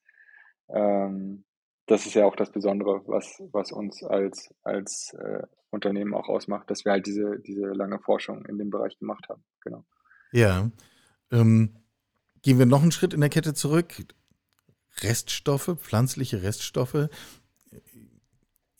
ähm, 0.70 1.44
das 1.88 2.06
ist 2.06 2.14
ja 2.14 2.26
auch 2.26 2.36
das 2.36 2.52
Besondere, 2.52 3.02
was, 3.08 3.42
was 3.52 3.72
uns 3.72 4.04
als, 4.04 4.54
als 4.64 5.14
äh, 5.20 5.42
Unternehmen 5.72 6.14
auch 6.14 6.30
ausmacht, 6.30 6.70
dass 6.70 6.86
wir 6.86 6.94
halt 6.94 7.06
diese, 7.06 7.40
diese 7.40 7.68
lange 7.68 8.00
Forschung 8.00 8.46
in 8.46 8.58
dem 8.58 8.70
Bereich 8.70 8.98
gemacht 8.98 9.28
haben. 9.28 9.44
Genau. 9.62 9.86
Ja. 10.32 10.72
Ähm, 11.32 11.76
gehen 12.42 12.60
wir 12.60 12.66
noch 12.66 12.82
einen 12.82 12.92
Schritt 12.92 13.14
in 13.14 13.22
der 13.22 13.30
Kette 13.30 13.54
zurück. 13.54 13.94
Reststoffe, 15.02 15.76
pflanzliche 15.80 16.44
Reststoffe. 16.44 17.10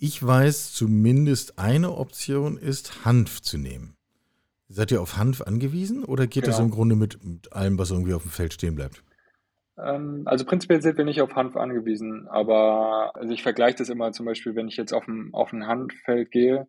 Ich 0.02 0.26
weiß, 0.26 0.74
zumindest 0.74 1.60
eine 1.60 1.92
Option 1.92 2.58
ist, 2.58 3.04
Hanf 3.04 3.42
zu 3.42 3.58
nehmen. 3.58 3.98
Seid 4.70 4.92
ihr 4.92 5.02
auf 5.02 5.18
Hanf 5.18 5.42
angewiesen 5.42 6.06
oder 6.06 6.26
geht 6.26 6.46
genau. 6.46 6.56
das 6.56 6.64
im 6.64 6.72
Grunde 6.72 6.96
mit, 6.96 7.22
mit, 7.22 7.52
allem, 7.52 7.78
was 7.78 7.92
irgendwie 7.92 8.14
auf 8.14 8.22
dem 8.22 8.32
Feld 8.32 8.54
stehen 8.54 8.76
bleibt? 8.76 9.04
Ähm, 9.78 10.22
also 10.24 10.46
prinzipiell 10.46 10.82
sind 10.82 10.98
wir 10.98 11.04
nicht 11.04 11.22
auf 11.22 11.36
Hanf 11.36 11.58
angewiesen, 11.58 12.30
aber 12.30 13.12
also 13.14 13.34
ich 13.34 13.44
vergleiche 13.44 13.80
das 13.80 13.90
immer 13.90 14.14
zum 14.14 14.26
Beispiel, 14.26 14.56
wenn 14.56 14.70
ich 14.70 14.78
jetzt 14.78 14.94
auf 14.94 15.06
ein, 15.06 15.34
auf 15.34 15.52
ein 15.52 15.68
Hanffeld 15.68 16.32
gehe, 16.32 16.68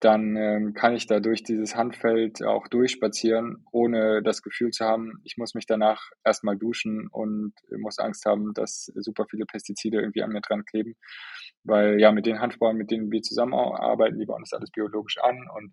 dann 0.00 0.36
ähm, 0.36 0.74
kann 0.74 0.94
ich 0.94 1.06
da 1.06 1.20
durch 1.20 1.42
dieses 1.42 1.74
Handfeld 1.74 2.44
auch 2.44 2.68
durchspazieren, 2.68 3.64
ohne 3.72 4.22
das 4.22 4.42
Gefühl 4.42 4.70
zu 4.70 4.84
haben, 4.84 5.20
ich 5.24 5.38
muss 5.38 5.54
mich 5.54 5.66
danach 5.66 6.10
erstmal 6.22 6.56
duschen 6.58 7.08
und 7.08 7.54
muss 7.78 7.98
Angst 7.98 8.26
haben, 8.26 8.52
dass 8.52 8.92
super 8.94 9.24
viele 9.30 9.46
Pestizide 9.46 9.98
irgendwie 9.98 10.22
an 10.22 10.30
mir 10.30 10.42
dran 10.42 10.64
kleben. 10.64 10.96
Weil 11.64 11.98
ja, 11.98 12.12
mit 12.12 12.26
den 12.26 12.40
Handbauern, 12.40 12.76
mit 12.76 12.90
denen 12.90 13.10
wir 13.10 13.22
zusammenarbeiten, 13.22 14.18
die 14.18 14.26
bauen 14.26 14.42
das 14.42 14.52
alles 14.52 14.70
biologisch 14.70 15.16
an 15.18 15.48
und 15.54 15.72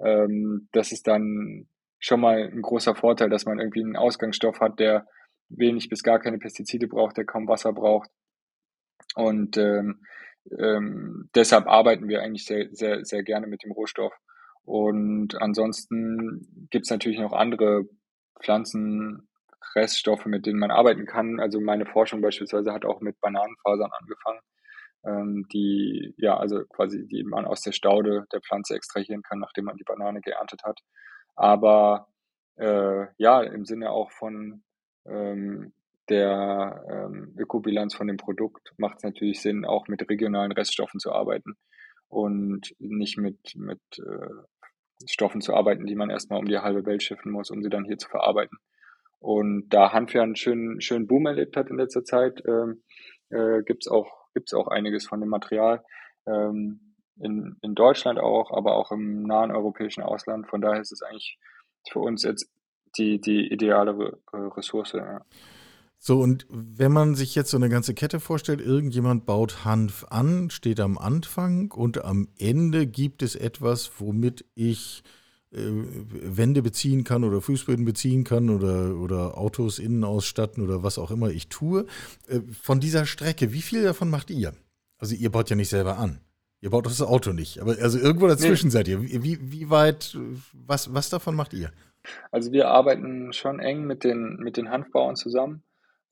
ähm, 0.00 0.68
das 0.72 0.92
ist 0.92 1.06
dann 1.06 1.68
schon 1.98 2.20
mal 2.20 2.50
ein 2.52 2.62
großer 2.62 2.94
Vorteil, 2.94 3.28
dass 3.28 3.44
man 3.44 3.60
irgendwie 3.60 3.84
einen 3.84 3.96
Ausgangsstoff 3.96 4.60
hat, 4.60 4.80
der 4.80 5.06
wenig 5.48 5.88
bis 5.88 6.02
gar 6.02 6.18
keine 6.18 6.38
Pestizide 6.38 6.88
braucht, 6.88 7.16
der 7.16 7.26
kaum 7.26 7.46
Wasser 7.46 7.72
braucht. 7.72 8.10
Und 9.14 9.56
ähm, 9.58 10.02
ähm, 10.58 11.28
deshalb 11.34 11.66
arbeiten 11.66 12.08
wir 12.08 12.22
eigentlich 12.22 12.44
sehr, 12.44 12.68
sehr, 12.72 13.04
sehr 13.04 13.22
gerne 13.22 13.46
mit 13.46 13.62
dem 13.62 13.72
Rohstoff. 13.72 14.12
Und 14.64 15.40
ansonsten 15.40 16.68
gibt 16.70 16.86
es 16.86 16.90
natürlich 16.90 17.18
noch 17.18 17.32
andere 17.32 17.84
Pflanzenreststoffe, 18.40 20.26
mit 20.26 20.46
denen 20.46 20.58
man 20.58 20.70
arbeiten 20.70 21.06
kann. 21.06 21.40
Also 21.40 21.60
meine 21.60 21.86
Forschung 21.86 22.20
beispielsweise 22.20 22.72
hat 22.72 22.84
auch 22.84 23.00
mit 23.00 23.20
Bananenfasern 23.20 23.90
angefangen, 23.92 24.40
ähm, 25.04 25.46
die 25.52 26.14
ja 26.18 26.36
also 26.36 26.64
quasi 26.66 27.06
die 27.06 27.24
man 27.24 27.46
aus 27.46 27.62
der 27.62 27.72
Staude 27.72 28.26
der 28.32 28.40
Pflanze 28.40 28.74
extrahieren 28.74 29.22
kann, 29.22 29.38
nachdem 29.38 29.64
man 29.64 29.76
die 29.76 29.84
Banane 29.84 30.20
geerntet 30.20 30.62
hat. 30.64 30.80
Aber 31.36 32.08
äh, 32.56 33.06
ja, 33.16 33.42
im 33.42 33.64
Sinne 33.64 33.90
auch 33.90 34.10
von 34.12 34.62
ähm, 35.06 35.72
der 36.10 36.84
ähm, 36.90 37.34
Ökobilanz 37.38 37.94
von 37.94 38.06
dem 38.06 38.16
Produkt 38.16 38.72
macht 38.76 38.98
es 38.98 39.04
natürlich 39.04 39.40
Sinn, 39.40 39.64
auch 39.64 39.88
mit 39.88 40.08
regionalen 40.08 40.52
Reststoffen 40.52 41.00
zu 41.00 41.12
arbeiten 41.12 41.56
und 42.08 42.74
nicht 42.78 43.16
mit, 43.16 43.54
mit 43.56 43.80
äh, 43.98 45.06
Stoffen 45.06 45.40
zu 45.40 45.54
arbeiten, 45.54 45.86
die 45.86 45.94
man 45.94 46.10
erstmal 46.10 46.38
um 46.38 46.46
die 46.46 46.58
halbe 46.58 46.84
Welt 46.84 47.02
schiffen 47.02 47.32
muss, 47.32 47.50
um 47.50 47.62
sie 47.62 47.70
dann 47.70 47.84
hier 47.84 47.98
zu 47.98 48.08
verarbeiten. 48.08 48.58
Und 49.18 49.68
da 49.68 49.92
Hanf 49.92 50.12
ja 50.12 50.22
einen 50.22 50.36
schönen, 50.36 50.80
schönen 50.80 51.06
Boom 51.06 51.26
erlebt 51.26 51.56
hat 51.56 51.68
in 51.70 51.78
letzter 51.78 52.04
Zeit, 52.04 52.42
ähm, 52.46 52.82
äh, 53.30 53.62
gibt 53.62 53.84
es 53.84 53.88
auch, 53.88 54.26
gibt's 54.34 54.54
auch 54.54 54.68
einiges 54.68 55.06
von 55.06 55.20
dem 55.20 55.28
Material. 55.28 55.82
Ähm, 56.26 56.94
in, 57.20 57.56
in 57.60 57.74
Deutschland 57.74 58.18
auch, 58.18 58.50
aber 58.50 58.74
auch 58.76 58.90
im 58.92 59.22
nahen 59.24 59.50
europäischen 59.50 60.02
Ausland. 60.02 60.48
Von 60.48 60.62
daher 60.62 60.80
ist 60.80 60.92
es 60.92 61.02
eigentlich 61.02 61.38
für 61.90 62.00
uns 62.00 62.22
jetzt 62.24 62.50
die, 62.96 63.20
die 63.20 63.52
ideale 63.52 64.18
Ressource. 64.32 64.92
Ja. 64.92 65.20
So, 66.02 66.18
und 66.18 66.46
wenn 66.48 66.92
man 66.92 67.14
sich 67.14 67.34
jetzt 67.34 67.50
so 67.50 67.58
eine 67.58 67.68
ganze 67.68 67.92
Kette 67.92 68.20
vorstellt, 68.20 68.62
irgendjemand 68.62 69.26
baut 69.26 69.66
Hanf 69.66 70.06
an, 70.08 70.48
steht 70.48 70.80
am 70.80 70.96
Anfang 70.96 71.70
und 71.72 72.02
am 72.02 72.28
Ende 72.38 72.86
gibt 72.86 73.22
es 73.22 73.36
etwas, 73.36 73.92
womit 73.98 74.46
ich 74.54 75.02
äh, 75.52 75.58
Wände 75.60 76.62
beziehen 76.62 77.04
kann 77.04 77.22
oder 77.22 77.42
Fußböden 77.42 77.84
beziehen 77.84 78.24
kann 78.24 78.48
oder, 78.48 78.96
oder 78.96 79.36
Autos 79.36 79.78
innen 79.78 80.02
ausstatten 80.02 80.64
oder 80.64 80.82
was 80.82 80.96
auch 80.96 81.10
immer 81.10 81.28
ich 81.28 81.50
tue. 81.50 81.84
Äh, 82.28 82.40
von 82.62 82.80
dieser 82.80 83.04
Strecke, 83.04 83.52
wie 83.52 83.60
viel 83.60 83.82
davon 83.82 84.08
macht 84.08 84.30
ihr? 84.30 84.54
Also 84.96 85.14
ihr 85.14 85.30
baut 85.30 85.50
ja 85.50 85.56
nicht 85.56 85.68
selber 85.68 85.98
an. 85.98 86.20
Ihr 86.62 86.70
baut 86.70 86.86
das 86.86 87.02
Auto 87.02 87.34
nicht, 87.34 87.58
aber 87.58 87.76
also 87.78 87.98
irgendwo 87.98 88.26
dazwischen 88.26 88.68
nee. 88.68 88.72
seid 88.72 88.88
ihr. 88.88 89.02
Wie, 89.02 89.38
wie 89.52 89.68
weit, 89.68 90.16
was, 90.54 90.94
was 90.94 91.10
davon 91.10 91.34
macht 91.34 91.52
ihr? 91.52 91.72
Also 92.30 92.52
wir 92.52 92.68
arbeiten 92.68 93.34
schon 93.34 93.60
eng 93.60 93.84
mit 93.84 94.02
den, 94.02 94.36
mit 94.36 94.56
den 94.56 94.70
Hanfbauern 94.70 95.16
zusammen 95.16 95.62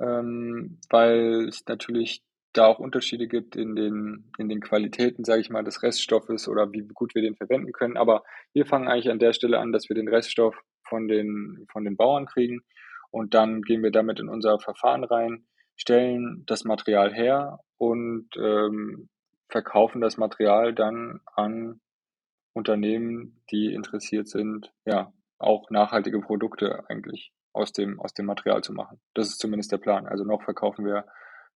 ähm, 0.00 0.78
weil 0.90 1.48
es 1.48 1.64
natürlich 1.66 2.22
da 2.52 2.66
auch 2.66 2.78
Unterschiede 2.78 3.28
gibt 3.28 3.56
in 3.56 3.76
den, 3.76 4.32
in 4.38 4.48
den 4.48 4.60
Qualitäten, 4.60 5.24
sage 5.24 5.40
ich 5.40 5.50
mal, 5.50 5.64
des 5.64 5.82
Reststoffes 5.82 6.48
oder 6.48 6.72
wie 6.72 6.86
gut 6.88 7.14
wir 7.14 7.22
den 7.22 7.36
verwenden 7.36 7.72
können. 7.72 7.96
Aber 7.96 8.24
wir 8.52 8.66
fangen 8.66 8.88
eigentlich 8.88 9.10
an 9.10 9.18
der 9.18 9.32
Stelle 9.32 9.58
an, 9.58 9.72
dass 9.72 9.88
wir 9.88 9.94
den 9.94 10.08
Reststoff 10.08 10.56
von 10.88 11.08
den, 11.08 11.66
von 11.70 11.84
den 11.84 11.96
Bauern 11.96 12.26
kriegen 12.26 12.62
und 13.10 13.34
dann 13.34 13.62
gehen 13.62 13.82
wir 13.82 13.90
damit 13.90 14.20
in 14.20 14.28
unser 14.28 14.58
Verfahren 14.58 15.04
rein, 15.04 15.46
stellen 15.76 16.44
das 16.46 16.64
Material 16.64 17.14
her 17.14 17.60
und 17.76 18.28
ähm, 18.36 19.08
verkaufen 19.48 20.00
das 20.00 20.16
Material 20.16 20.74
dann 20.74 21.20
an 21.34 21.80
Unternehmen, 22.54 23.42
die 23.50 23.72
interessiert 23.72 24.28
sind, 24.28 24.72
ja, 24.84 25.12
auch 25.38 25.70
nachhaltige 25.70 26.20
Produkte 26.20 26.84
eigentlich 26.88 27.30
aus 27.52 27.72
dem, 27.72 28.00
aus 28.00 28.14
dem 28.14 28.26
Material 28.26 28.62
zu 28.62 28.72
machen. 28.72 29.00
Das 29.14 29.28
ist 29.28 29.38
zumindest 29.38 29.72
der 29.72 29.78
Plan. 29.78 30.06
Also 30.06 30.24
noch 30.24 30.42
verkaufen 30.42 30.84
wir 30.84 31.06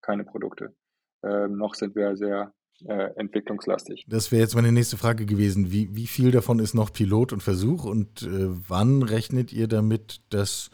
keine 0.01 0.23
Produkte. 0.23 0.75
Ähm, 1.23 1.57
noch 1.57 1.75
sind 1.75 1.95
wir 1.95 2.15
sehr 2.15 2.53
äh, 2.85 3.11
entwicklungslastig. 3.15 4.05
Das 4.07 4.31
wäre 4.31 4.41
jetzt 4.41 4.55
meine 4.55 4.71
nächste 4.71 4.97
Frage 4.97 5.25
gewesen. 5.25 5.71
Wie, 5.71 5.95
wie 5.95 6.07
viel 6.07 6.31
davon 6.31 6.59
ist 6.59 6.73
noch 6.73 6.91
Pilot 6.91 7.33
und 7.33 7.41
Versuch 7.41 7.85
und 7.85 8.23
äh, 8.23 8.47
wann 8.67 9.03
rechnet 9.03 9.53
ihr 9.53 9.67
damit, 9.67 10.21
dass, 10.29 10.69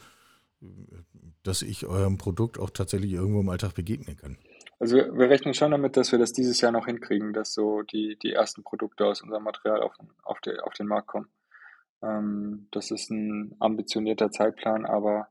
dass 1.43 1.61
ich 1.61 1.85
eurem 1.85 2.17
Produkt 2.17 2.57
auch 2.57 2.69
tatsächlich 2.69 3.13
irgendwo 3.13 3.41
im 3.41 3.49
Alltag 3.49 3.75
begegnen 3.75 4.17
kann? 4.17 4.37
Also 4.79 4.95
wir 4.95 5.29
rechnen 5.29 5.53
schon 5.53 5.71
damit, 5.71 5.97
dass 5.97 6.11
wir 6.13 6.19
das 6.19 6.31
dieses 6.31 6.61
Jahr 6.61 6.71
noch 6.71 6.85
hinkriegen, 6.85 7.33
dass 7.33 7.53
so 7.53 7.81
die, 7.81 8.17
die 8.23 8.31
ersten 8.31 8.63
Produkte 8.63 9.05
aus 9.05 9.21
unserem 9.21 9.43
Material 9.43 9.81
auf, 9.81 9.93
auf, 10.23 10.39
de, 10.39 10.57
auf 10.59 10.73
den 10.73 10.87
Markt 10.87 11.07
kommen. 11.07 11.27
Ähm, 12.01 12.67
das 12.71 12.91
ist 12.91 13.09
ein 13.09 13.55
ambitionierter 13.59 14.31
Zeitplan, 14.31 14.85
aber 14.85 15.27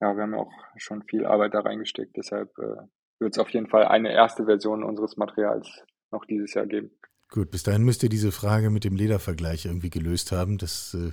ja, 0.00 0.14
wir 0.14 0.22
haben 0.22 0.34
ja 0.34 0.40
auch 0.40 0.52
schon 0.76 1.02
viel 1.02 1.26
Arbeit 1.26 1.54
da 1.54 1.60
reingesteckt. 1.60 2.16
Deshalb 2.16 2.56
äh, 2.58 2.86
wird 3.18 3.34
es 3.34 3.38
auf 3.38 3.50
jeden 3.50 3.68
Fall 3.68 3.86
eine 3.86 4.12
erste 4.12 4.44
Version 4.44 4.82
unseres 4.82 5.16
Materials 5.16 5.68
noch 6.10 6.24
dieses 6.24 6.54
Jahr 6.54 6.66
geben. 6.66 6.90
Gut, 7.30 7.50
bis 7.50 7.62
dahin 7.62 7.82
müsst 7.82 8.02
ihr 8.02 8.08
diese 8.08 8.30
Frage 8.30 8.70
mit 8.70 8.84
dem 8.84 8.94
Ledervergleich 8.94 9.64
irgendwie 9.64 9.90
gelöst 9.90 10.32
haben. 10.32 10.58
Das, 10.58 10.94
äh, 10.94 11.12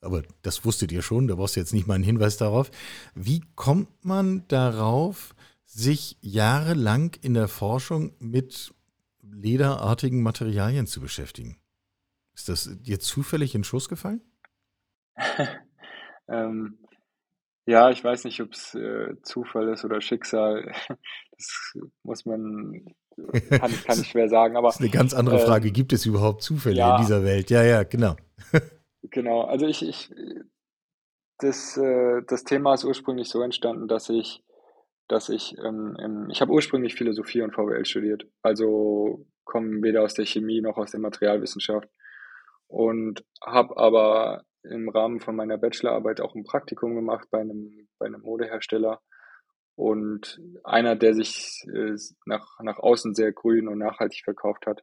aber 0.00 0.22
das 0.42 0.64
wusstet 0.64 0.92
ihr 0.92 1.02
schon, 1.02 1.26
da 1.26 1.34
brauchst 1.34 1.56
du 1.56 1.60
jetzt 1.60 1.72
nicht 1.72 1.86
mal 1.86 1.94
einen 1.94 2.04
Hinweis 2.04 2.36
darauf. 2.36 2.70
Wie 3.14 3.42
kommt 3.56 4.04
man 4.04 4.46
darauf, 4.48 5.34
sich 5.64 6.16
jahrelang 6.22 7.14
in 7.20 7.34
der 7.34 7.48
Forschung 7.48 8.14
mit 8.20 8.72
lederartigen 9.20 10.22
Materialien 10.22 10.86
zu 10.86 11.00
beschäftigen? 11.00 11.58
Ist 12.34 12.48
das 12.48 12.70
dir 12.80 13.00
zufällig 13.00 13.54
in 13.54 13.64
Schuss 13.64 13.88
gefallen? 13.88 14.22
ähm, 16.28 16.78
ja, 17.66 17.90
ich 17.90 18.02
weiß 18.02 18.24
nicht, 18.24 18.40
ob 18.40 18.52
es 18.52 18.74
äh, 18.74 19.14
Zufall 19.22 19.68
ist 19.68 19.84
oder 19.84 20.00
Schicksal. 20.00 20.72
Das 21.40 21.78
muss 22.02 22.26
man, 22.26 22.84
kann, 23.48 23.70
kann 23.86 24.00
ich 24.00 24.08
schwer 24.08 24.28
sagen. 24.28 24.56
Aber, 24.56 24.66
das 24.70 24.74
ist 24.74 24.80
eine 24.80 24.90
ganz 24.90 25.14
andere 25.14 25.38
Frage. 25.38 25.68
Ähm, 25.68 25.72
Gibt 25.72 25.92
es 25.92 26.04
überhaupt 26.04 26.42
Zufälle 26.42 26.78
ja, 26.78 26.96
in 26.96 27.02
dieser 27.02 27.22
Welt? 27.22 27.48
Ja, 27.48 27.62
ja, 27.62 27.84
genau. 27.84 28.16
genau, 29.02 29.42
also 29.42 29.64
ich, 29.64 29.86
ich 29.86 30.10
das, 31.38 31.76
äh, 31.76 32.22
das 32.26 32.44
Thema 32.44 32.74
ist 32.74 32.84
ursprünglich 32.84 33.28
so 33.28 33.40
entstanden, 33.42 33.88
dass 33.88 34.08
ich, 34.08 34.42
dass 35.06 35.28
ich, 35.28 35.56
ähm, 35.58 35.96
im, 36.02 36.28
ich 36.30 36.40
habe 36.40 36.52
ursprünglich 36.52 36.96
Philosophie 36.96 37.42
und 37.42 37.54
VWL 37.54 37.84
studiert. 37.84 38.26
Also 38.42 39.24
komme 39.44 39.82
weder 39.82 40.02
aus 40.02 40.14
der 40.14 40.26
Chemie 40.26 40.60
noch 40.60 40.76
aus 40.76 40.90
der 40.90 41.00
Materialwissenschaft 41.00 41.88
und 42.66 43.24
habe 43.44 43.76
aber 43.78 44.44
im 44.70 44.88
Rahmen 44.88 45.20
von 45.20 45.36
meiner 45.36 45.58
Bachelorarbeit 45.58 46.20
auch 46.20 46.34
ein 46.34 46.44
Praktikum 46.44 46.94
gemacht 46.94 47.28
bei 47.30 47.40
einem, 47.40 47.88
bei 47.98 48.06
einem 48.06 48.22
Modehersteller. 48.22 49.00
Und 49.74 50.40
einer, 50.64 50.96
der 50.96 51.14
sich 51.14 51.64
äh, 51.72 51.94
nach, 52.26 52.58
nach 52.60 52.78
außen 52.78 53.14
sehr 53.14 53.32
grün 53.32 53.68
und 53.68 53.78
nachhaltig 53.78 54.22
verkauft 54.24 54.66
hat. 54.66 54.82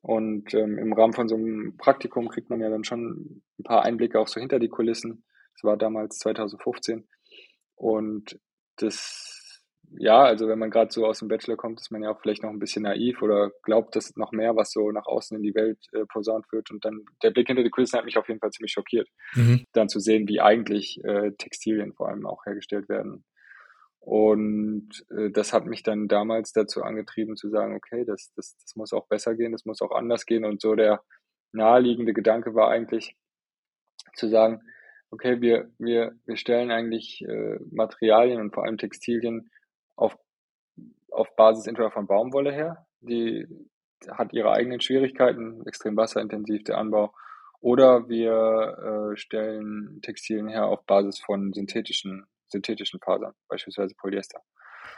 Und 0.00 0.54
ähm, 0.54 0.78
im 0.78 0.92
Rahmen 0.92 1.12
von 1.12 1.28
so 1.28 1.34
einem 1.34 1.76
Praktikum 1.76 2.28
kriegt 2.28 2.50
man 2.50 2.60
ja 2.60 2.70
dann 2.70 2.84
schon 2.84 3.42
ein 3.58 3.64
paar 3.64 3.82
Einblicke 3.82 4.18
auch 4.18 4.28
so 4.28 4.40
hinter 4.40 4.58
die 4.58 4.68
Kulissen. 4.68 5.24
Das 5.54 5.64
war 5.64 5.76
damals 5.76 6.18
2015. 6.18 7.06
Und 7.74 8.38
das 8.76 9.43
ja, 9.98 10.22
also 10.22 10.48
wenn 10.48 10.58
man 10.58 10.70
gerade 10.70 10.92
so 10.92 11.06
aus 11.06 11.20
dem 11.20 11.28
Bachelor 11.28 11.56
kommt, 11.56 11.80
ist 11.80 11.90
man 11.90 12.02
ja 12.02 12.10
auch 12.10 12.20
vielleicht 12.20 12.42
noch 12.42 12.50
ein 12.50 12.58
bisschen 12.58 12.82
naiv 12.82 13.22
oder 13.22 13.50
glaubt, 13.62 13.96
dass 13.96 14.16
noch 14.16 14.32
mehr, 14.32 14.56
was 14.56 14.72
so 14.72 14.90
nach 14.90 15.06
außen 15.06 15.36
in 15.36 15.42
die 15.42 15.54
Welt 15.54 15.78
äh, 15.92 16.04
posaunt 16.06 16.50
wird. 16.52 16.70
Und 16.70 16.84
dann 16.84 17.04
der 17.22 17.30
Blick 17.30 17.46
hinter 17.46 17.62
die 17.62 17.70
Kulissen 17.70 17.98
hat 17.98 18.04
mich 18.04 18.18
auf 18.18 18.28
jeden 18.28 18.40
Fall 18.40 18.50
ziemlich 18.50 18.72
schockiert, 18.72 19.08
mhm. 19.34 19.64
dann 19.72 19.88
zu 19.88 20.00
sehen, 20.00 20.28
wie 20.28 20.40
eigentlich 20.40 21.02
äh, 21.04 21.32
Textilien 21.38 21.92
vor 21.94 22.08
allem 22.08 22.26
auch 22.26 22.44
hergestellt 22.46 22.88
werden. 22.88 23.24
Und 24.00 25.04
äh, 25.10 25.30
das 25.30 25.52
hat 25.52 25.66
mich 25.66 25.82
dann 25.82 26.08
damals 26.08 26.52
dazu 26.52 26.82
angetrieben 26.82 27.36
zu 27.36 27.48
sagen, 27.48 27.74
okay, 27.74 28.04
das, 28.04 28.32
das, 28.36 28.56
das 28.58 28.76
muss 28.76 28.92
auch 28.92 29.06
besser 29.06 29.34
gehen, 29.34 29.52
das 29.52 29.64
muss 29.64 29.80
auch 29.80 29.92
anders 29.92 30.26
gehen. 30.26 30.44
Und 30.44 30.60
so 30.60 30.74
der 30.74 31.02
naheliegende 31.52 32.12
Gedanke 32.12 32.54
war 32.54 32.68
eigentlich 32.68 33.16
zu 34.14 34.28
sagen, 34.28 34.60
okay, 35.10 35.40
wir, 35.40 35.70
wir, 35.78 36.12
wir 36.26 36.36
stellen 36.36 36.70
eigentlich 36.70 37.22
äh, 37.22 37.58
Materialien 37.70 38.40
und 38.40 38.52
vor 38.52 38.64
allem 38.64 38.76
Textilien 38.76 39.50
auf, 39.96 40.16
auf 41.10 41.34
Basis 41.36 41.66
entweder 41.66 41.90
von 41.90 42.06
Baumwolle 42.06 42.52
her, 42.52 42.86
die 43.00 43.46
hat 44.10 44.32
ihre 44.32 44.52
eigenen 44.52 44.80
Schwierigkeiten, 44.80 45.66
extrem 45.66 45.96
wasserintensiv 45.96 46.64
der 46.64 46.78
Anbau, 46.78 47.14
oder 47.60 48.08
wir 48.08 49.12
äh, 49.12 49.16
stellen 49.16 50.00
Textilien 50.02 50.48
her 50.48 50.66
auf 50.66 50.84
Basis 50.84 51.18
von 51.18 51.52
synthetischen, 51.54 52.26
synthetischen 52.48 53.00
Fasern, 53.00 53.32
beispielsweise 53.48 53.94
Polyester. 53.94 54.40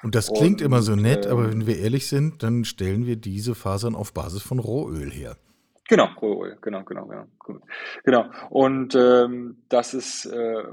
Und 0.03 0.15
das 0.15 0.33
klingt 0.33 0.61
Und, 0.61 0.67
immer 0.67 0.83
so 0.83 0.97
nett, 0.97 1.27
äh, 1.27 1.29
aber 1.29 1.51
wenn 1.51 1.67
wir 1.67 1.79
ehrlich 1.79 2.09
sind, 2.09 2.43
dann 2.43 2.65
stellen 2.65 3.07
wir 3.07 3.17
diese 3.17 3.55
Fasern 3.55 3.95
auf 3.95 4.13
Basis 4.13 4.43
von 4.43 4.59
Rohöl 4.59 5.11
her. 5.11 5.37
Genau, 5.89 6.09
Rohöl, 6.21 6.59
genau, 6.61 6.83
genau, 6.83 7.07
genau. 7.07 7.27
Genau. 8.05 8.25
Und 8.51 8.97
ähm, 8.97 9.63
das 9.69 9.95
ist 9.95 10.27
äh, 10.27 10.65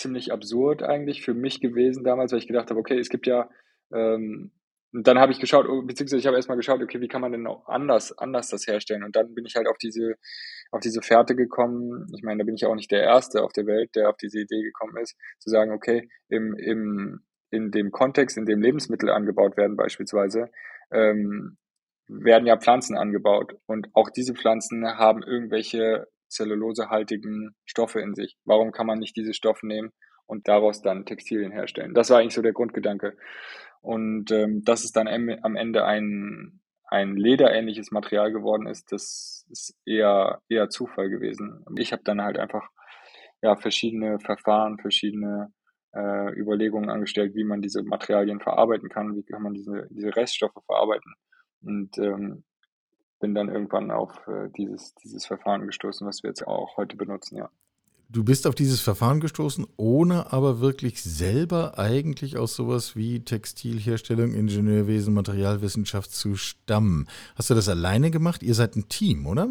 ziemlich 0.00 0.32
absurd 0.32 0.82
eigentlich 0.82 1.22
für 1.22 1.34
mich 1.34 1.60
gewesen 1.60 2.04
damals, 2.04 2.32
weil 2.32 2.38
ich 2.38 2.46
gedacht 2.46 2.70
habe, 2.70 2.80
okay, 2.80 2.98
es 2.98 3.08
gibt 3.08 3.26
ja, 3.26 3.48
ähm, 3.92 4.52
dann 4.92 5.18
habe 5.18 5.32
ich 5.32 5.38
geschaut, 5.38 5.66
oh, 5.68 5.82
beziehungsweise 5.82 6.18
ich 6.18 6.26
habe 6.26 6.36
erstmal 6.36 6.56
geschaut, 6.56 6.82
okay, 6.82 7.00
wie 7.00 7.08
kann 7.08 7.20
man 7.20 7.32
denn 7.32 7.46
auch 7.46 7.68
anders, 7.68 8.16
anders 8.18 8.48
das 8.48 8.66
herstellen? 8.66 9.04
Und 9.04 9.14
dann 9.14 9.34
bin 9.34 9.44
ich 9.44 9.54
halt 9.54 9.68
auf 9.68 9.78
diese, 9.78 10.14
auf 10.72 10.80
diese 10.80 11.00
Fährte 11.00 11.36
gekommen. 11.36 12.06
Ich 12.16 12.22
meine, 12.22 12.38
da 12.38 12.44
bin 12.44 12.54
ich 12.54 12.66
auch 12.66 12.74
nicht 12.74 12.90
der 12.90 13.02
Erste 13.02 13.42
auf 13.44 13.52
der 13.52 13.66
Welt, 13.66 13.94
der 13.94 14.08
auf 14.08 14.16
diese 14.16 14.40
Idee 14.40 14.62
gekommen 14.62 14.96
ist, 14.96 15.16
zu 15.38 15.48
sagen, 15.50 15.72
okay, 15.72 16.08
im, 16.28 16.54
im, 16.54 17.20
in 17.50 17.70
dem 17.70 17.92
Kontext, 17.92 18.36
in 18.36 18.46
dem 18.46 18.60
Lebensmittel 18.60 19.10
angebaut 19.10 19.56
werden 19.56 19.76
beispielsweise, 19.76 20.50
ähm, 20.92 21.56
werden 22.08 22.46
ja 22.46 22.56
Pflanzen 22.56 22.96
angebaut. 22.96 23.54
Und 23.66 23.88
auch 23.94 24.10
diese 24.10 24.34
Pflanzen 24.34 24.84
haben 24.84 25.22
irgendwelche 25.22 26.08
zellulosehaltigen 26.30 27.54
Stoffe 27.64 28.00
in 28.00 28.14
sich. 28.14 28.36
Warum 28.44 28.72
kann 28.72 28.86
man 28.86 28.98
nicht 28.98 29.16
diese 29.16 29.34
Stoffe 29.34 29.66
nehmen 29.66 29.92
und 30.26 30.48
daraus 30.48 30.82
dann 30.82 31.04
Textilien 31.04 31.52
herstellen? 31.52 31.94
Das 31.94 32.10
war 32.10 32.18
eigentlich 32.18 32.34
so 32.34 32.42
der 32.42 32.52
Grundgedanke. 32.52 33.16
Und 33.82 34.30
ähm, 34.30 34.62
dass 34.64 34.84
es 34.84 34.92
dann 34.92 35.08
am 35.08 35.56
Ende 35.56 35.84
ein, 35.84 36.60
ein 36.84 37.16
lederähnliches 37.16 37.90
Material 37.90 38.32
geworden 38.32 38.66
ist, 38.66 38.92
das 38.92 39.46
ist 39.50 39.76
eher, 39.86 40.40
eher 40.48 40.68
Zufall 40.68 41.08
gewesen. 41.08 41.64
Ich 41.76 41.92
habe 41.92 42.02
dann 42.04 42.22
halt 42.22 42.38
einfach 42.38 42.68
ja, 43.42 43.56
verschiedene 43.56 44.18
Verfahren, 44.20 44.78
verschiedene 44.78 45.52
äh, 45.94 46.32
Überlegungen 46.38 46.90
angestellt, 46.90 47.34
wie 47.34 47.44
man 47.44 47.62
diese 47.62 47.82
Materialien 47.82 48.40
verarbeiten 48.40 48.88
kann, 48.88 49.16
wie 49.16 49.22
kann 49.22 49.42
man 49.42 49.54
diese, 49.54 49.88
diese 49.90 50.14
Reststoffe 50.14 50.62
verarbeiten. 50.66 51.14
Und 51.62 51.98
ähm, 51.98 52.44
bin 53.20 53.34
dann 53.34 53.48
irgendwann 53.48 53.90
auf 53.90 54.26
äh, 54.26 54.48
dieses, 54.56 54.94
dieses 54.96 55.26
Verfahren 55.26 55.66
gestoßen, 55.66 56.06
was 56.06 56.22
wir 56.22 56.30
jetzt 56.30 56.46
auch 56.46 56.76
heute 56.76 56.96
benutzen, 56.96 57.36
ja. 57.36 57.50
Du 58.12 58.24
bist 58.24 58.48
auf 58.48 58.56
dieses 58.56 58.80
Verfahren 58.80 59.20
gestoßen, 59.20 59.68
ohne 59.76 60.32
aber 60.32 60.60
wirklich 60.60 61.00
selber 61.00 61.78
eigentlich 61.78 62.36
aus 62.36 62.56
sowas 62.56 62.96
wie 62.96 63.24
Textilherstellung, 63.24 64.32
Ingenieurwesen, 64.34 65.14
Materialwissenschaft 65.14 66.10
zu 66.10 66.34
stammen. 66.34 67.06
Hast 67.36 67.50
du 67.50 67.54
das 67.54 67.68
alleine 67.68 68.10
gemacht? 68.10 68.42
Ihr 68.42 68.54
seid 68.54 68.74
ein 68.74 68.88
Team, 68.88 69.28
oder? 69.28 69.50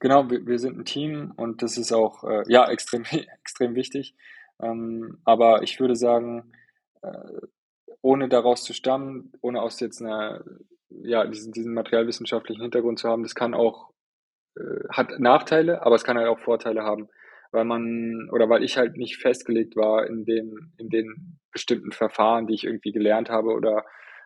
Genau, 0.00 0.28
wir, 0.28 0.44
wir 0.44 0.58
sind 0.58 0.76
ein 0.76 0.84
Team 0.84 1.32
und 1.36 1.62
das 1.62 1.78
ist 1.78 1.92
auch 1.92 2.24
äh, 2.24 2.42
ja 2.48 2.68
extrem, 2.68 3.04
extrem 3.04 3.76
wichtig. 3.76 4.16
Ähm, 4.60 5.18
aber 5.24 5.62
ich 5.62 5.78
würde 5.78 5.94
sagen, 5.94 6.52
äh, 7.02 7.12
ohne 8.00 8.28
daraus 8.28 8.64
zu 8.64 8.72
stammen, 8.72 9.32
ohne 9.40 9.62
aus 9.62 9.78
jetzt 9.78 10.02
einer, 10.02 10.42
ja, 11.04 11.26
diesen, 11.26 11.52
diesen 11.52 11.74
materialwissenschaftlichen 11.74 12.62
Hintergrund 12.62 12.98
zu 12.98 13.08
haben, 13.08 13.22
das 13.22 13.34
kann 13.34 13.54
auch, 13.54 13.90
äh, 14.56 14.88
hat 14.90 15.18
Nachteile, 15.18 15.82
aber 15.84 15.96
es 15.96 16.04
kann 16.04 16.16
halt 16.16 16.28
auch 16.28 16.38
Vorteile 16.38 16.82
haben, 16.82 17.08
weil 17.52 17.64
man, 17.64 18.28
oder 18.32 18.48
weil 18.48 18.62
ich 18.62 18.76
halt 18.76 18.96
nicht 18.96 19.16
festgelegt 19.16 19.76
war 19.76 20.06
in 20.06 20.24
den, 20.24 20.72
in 20.78 20.88
den 20.88 21.38
bestimmten 21.52 21.92
Verfahren, 21.92 22.46
die 22.46 22.54
ich 22.54 22.64
irgendwie 22.64 22.92
gelernt 22.92 23.30
habe 23.30 23.50
oder 23.50 23.84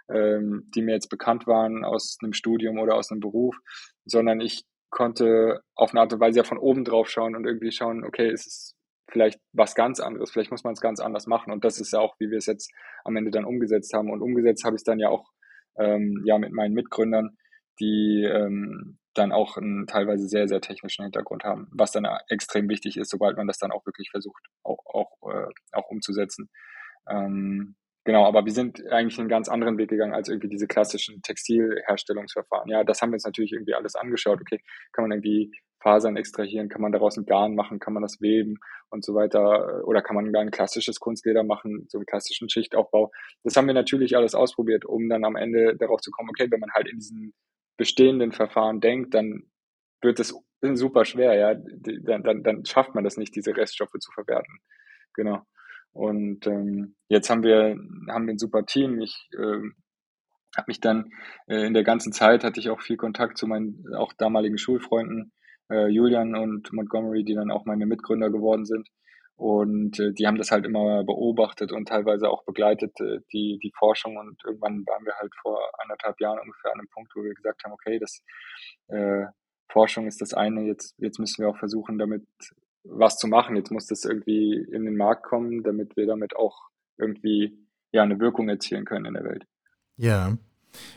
ähm, 0.09 0.71
die 0.75 0.83
mir 0.83 0.93
jetzt 0.93 1.09
bekannt 1.09 1.47
waren 1.47 1.85
aus 1.85 2.19
einem 2.23 2.33
Studium 2.33 2.79
oder 2.79 2.95
aus 2.95 3.11
einem 3.11 3.21
Beruf, 3.21 3.57
sondern 4.05 4.41
ich 4.41 4.65
konnte 4.91 5.61
auf 5.75 5.91
eine 5.91 6.01
Art 6.01 6.13
und 6.13 6.21
Weise 6.21 6.39
ja 6.39 6.45
von 6.45 6.59
oben 6.59 6.85
drauf 6.85 7.11
schauen 7.11 7.35
und 7.35 7.45
irgendwie 7.45 7.73
schauen, 7.73 8.05
okay, 8.05 8.31
ist 8.31 8.47
es 8.47 8.77
vielleicht 9.11 9.41
was 9.53 9.75
ganz 9.75 10.01
anderes, 10.01 10.31
vielleicht 10.31 10.51
muss 10.51 10.65
man 10.65 10.73
es 10.75 10.81
ganz 10.81 11.01
anders 11.01 11.27
machen. 11.27 11.53
Und 11.53 11.65
das 11.65 11.81
ist 11.81 11.93
ja 11.93 12.01
auch, 12.01 12.15
wie 12.19 12.31
wir 12.31 12.39
es 12.39 12.47
jetzt 12.47 12.73
am 13.05 13.17
Ende 13.17 13.31
dann 13.31 13.45
umgesetzt 13.45 13.93
haben. 13.95 14.11
Und 14.11 14.23
umgesetzt 14.23 14.65
habe 14.65 14.77
ich 14.77 14.81
es 14.81 14.85
dann 14.85 14.99
ja 14.99 15.09
auch 15.09 15.31
ähm, 15.79 16.23
ja 16.25 16.39
mit 16.39 16.53
meinen 16.53 16.75
Mitgründern, 16.75 17.37
die 17.81 18.25
ähm, 18.25 18.99
dann 19.15 19.33
auch 19.33 19.57
einen 19.57 19.87
teilweise 19.87 20.29
sehr, 20.29 20.49
sehr 20.49 20.61
technischen 20.61 21.05
Hintergrund 21.05 21.45
haben, 21.45 21.69
was 21.73 21.93
dann 21.93 22.07
extrem 22.29 22.69
wichtig 22.69 22.97
ist, 22.97 23.11
sobald 23.11 23.37
man 23.37 23.47
das 23.47 23.59
dann 23.59 23.73
auch 23.73 23.87
wirklich 23.87 24.11
versucht, 24.11 24.45
auch, 24.63 24.85
auch, 24.87 25.33
äh, 25.33 25.49
auch 25.73 25.89
umzusetzen. 25.89 26.51
Ähm, 27.09 27.77
Genau, 28.07 28.25
aber 28.25 28.45
wir 28.45 28.53
sind 28.53 28.87
eigentlich 28.93 29.19
einen 29.19 29.29
ganz 29.29 29.49
anderen 29.49 29.79
Weg 29.79 29.91
gegangen 29.91 30.15
als 30.15 30.29
irgendwie 30.29 30.49
diese 30.49 30.69
klassischen 30.69 31.23
Textilherstellungsverfahren. 31.23 32.71
Ja, 32.71 32.85
das 32.85 33.03
haben 33.03 33.11
wir 33.11 33.15
uns 33.15 33.25
natürlich 33.25 33.51
irgendwie 33.53 33.75
alles 33.75 33.97
angeschaut. 33.97 34.41
Okay, 34.41 34.61
kann 34.93 35.03
man 35.03 35.11
irgendwie 35.11 35.51
Fasern 35.87 36.17
extrahieren, 36.17 36.69
kann 36.69 36.83
man 36.83 36.91
daraus 36.91 37.17
ein 37.17 37.27
Garn 37.27 37.55
machen, 37.55 37.79
kann 37.79 37.93
man 37.93 38.03
das 38.03 38.21
weben 38.21 38.59
und 38.91 39.05
so 39.05 39.15
weiter 39.15 39.87
oder 39.87 40.03
kann 40.03 40.17
man 40.17 40.35
ein 40.35 40.51
klassisches 40.51 40.99
Kunstleder 40.99 41.45
machen, 41.45 41.87
so 41.89 41.99
einen 41.99 42.07
klassischen 42.07 42.51
Schichtaufbau. 42.51 43.13
Das 43.45 43.57
haben 43.57 43.69
wir 43.69 43.75
natürlich 43.75 44.17
alles 44.17 44.35
ausprobiert, 44.35 44.85
um 44.85 45.09
dann 45.09 45.25
am 45.25 45.37
Ende 45.37 45.77
darauf 45.77 46.01
zu 46.01 46.11
kommen, 46.11 46.29
okay, 46.31 46.51
wenn 46.51 46.59
man 46.59 46.73
halt 46.73 46.89
in 46.89 46.99
diesen 46.99 47.35
bestehenden 47.77 48.33
Verfahren 48.33 48.81
denkt, 48.81 49.15
dann 49.15 49.45
wird 50.03 50.19
es 50.19 50.35
super 50.61 51.05
schwer, 51.05 51.35
ja, 51.35 51.55
dann, 51.55 52.25
dann, 52.25 52.43
dann 52.43 52.65
schafft 52.65 52.97
man 52.97 53.05
das 53.05 53.17
nicht, 53.17 53.37
diese 53.37 53.57
Reststoffe 53.57 53.97
zu 54.01 54.11
verwerten. 54.11 54.59
Genau. 55.15 55.43
Und 55.93 56.49
ähm, 56.49 56.97
jetzt 57.09 57.31
haben 57.31 57.45
wir, 57.45 57.77
haben 58.11 58.27
wir 58.27 58.35
ein 58.35 58.39
super 58.39 58.67
Team. 58.67 59.01
Ich 59.01 59.29
äh, 59.39 59.71
habe 60.57 60.67
mich 60.67 60.81
dann 60.81 61.13
äh, 61.47 61.65
in 61.65 61.75
der 61.75 61.85
ganzen 61.85 62.13
Zeit 62.13 62.43
hatte 62.43 62.59
ich 62.59 62.71
auch 62.71 62.81
viel 62.81 62.97
Kontakt 62.97 63.39
zu 63.39 63.47
meinen 63.47 63.95
auch 63.95 64.13
damaligen 64.15 64.59
Schulfreunden, 64.59 65.33
äh, 65.71 65.89
Julian 65.89 66.35
und 66.35 66.73
Montgomery, 66.73 67.25
die 67.25 67.35
dann 67.35 67.51
auch 67.51 67.65
meine 67.65 67.87
Mitgründer 67.87 68.31
geworden 68.31 68.65
sind. 68.65 68.89
Und 69.37 70.01
äh, 70.01 70.13
die 70.15 70.27
haben 70.27 70.39
das 70.39 70.51
halt 70.51 70.65
immer 70.65 71.05
beobachtet 71.05 71.71
und 71.71 71.89
teilweise 71.89 72.31
auch 72.31 72.45
begleitet, 72.45 72.99
äh, 73.01 73.19
die, 73.33 73.59
die 73.63 73.73
Forschung. 73.79 74.17
Und 74.17 74.43
irgendwann 74.45 74.85
waren 74.87 75.05
wir 75.05 75.15
halt 75.21 75.33
vor 75.43 75.61
anderthalb 75.79 76.19
Jahren 76.21 76.39
ungefähr 76.39 76.73
an 76.73 76.81
einem 76.81 76.89
Punkt, 76.89 77.13
wo 77.15 77.23
wir 77.23 77.35
gesagt 77.35 77.63
haben, 77.65 77.73
okay, 77.73 77.99
das 77.99 78.23
äh, 78.89 79.27
Forschung 79.69 80.07
ist 80.07 80.23
das 80.23 80.33
eine, 80.33 80.63
jetzt, 80.63 80.95
jetzt 80.99 81.19
müssen 81.19 81.43
wir 81.43 81.51
auch 81.51 81.59
versuchen, 81.59 81.99
damit 81.99 82.25
was 82.85 83.19
zu 83.19 83.27
machen. 83.27 83.57
Jetzt 83.57 83.71
muss 83.71 83.87
das 83.87 84.05
irgendwie 84.05 84.55
in 84.73 84.85
den 84.85 84.97
Markt 84.97 85.25
kommen, 85.25 85.63
damit 85.63 85.97
wir 85.97 86.07
damit 86.07 86.35
auch 86.37 86.57
irgendwie 86.97 87.59
ja 87.93 88.03
eine 88.03 88.19
Wirkung 88.21 88.49
erzielen 88.49 88.85
können 88.85 89.07
in 89.07 89.15
der 89.15 89.25
Welt. 89.25 89.45
Ja. 89.97 90.39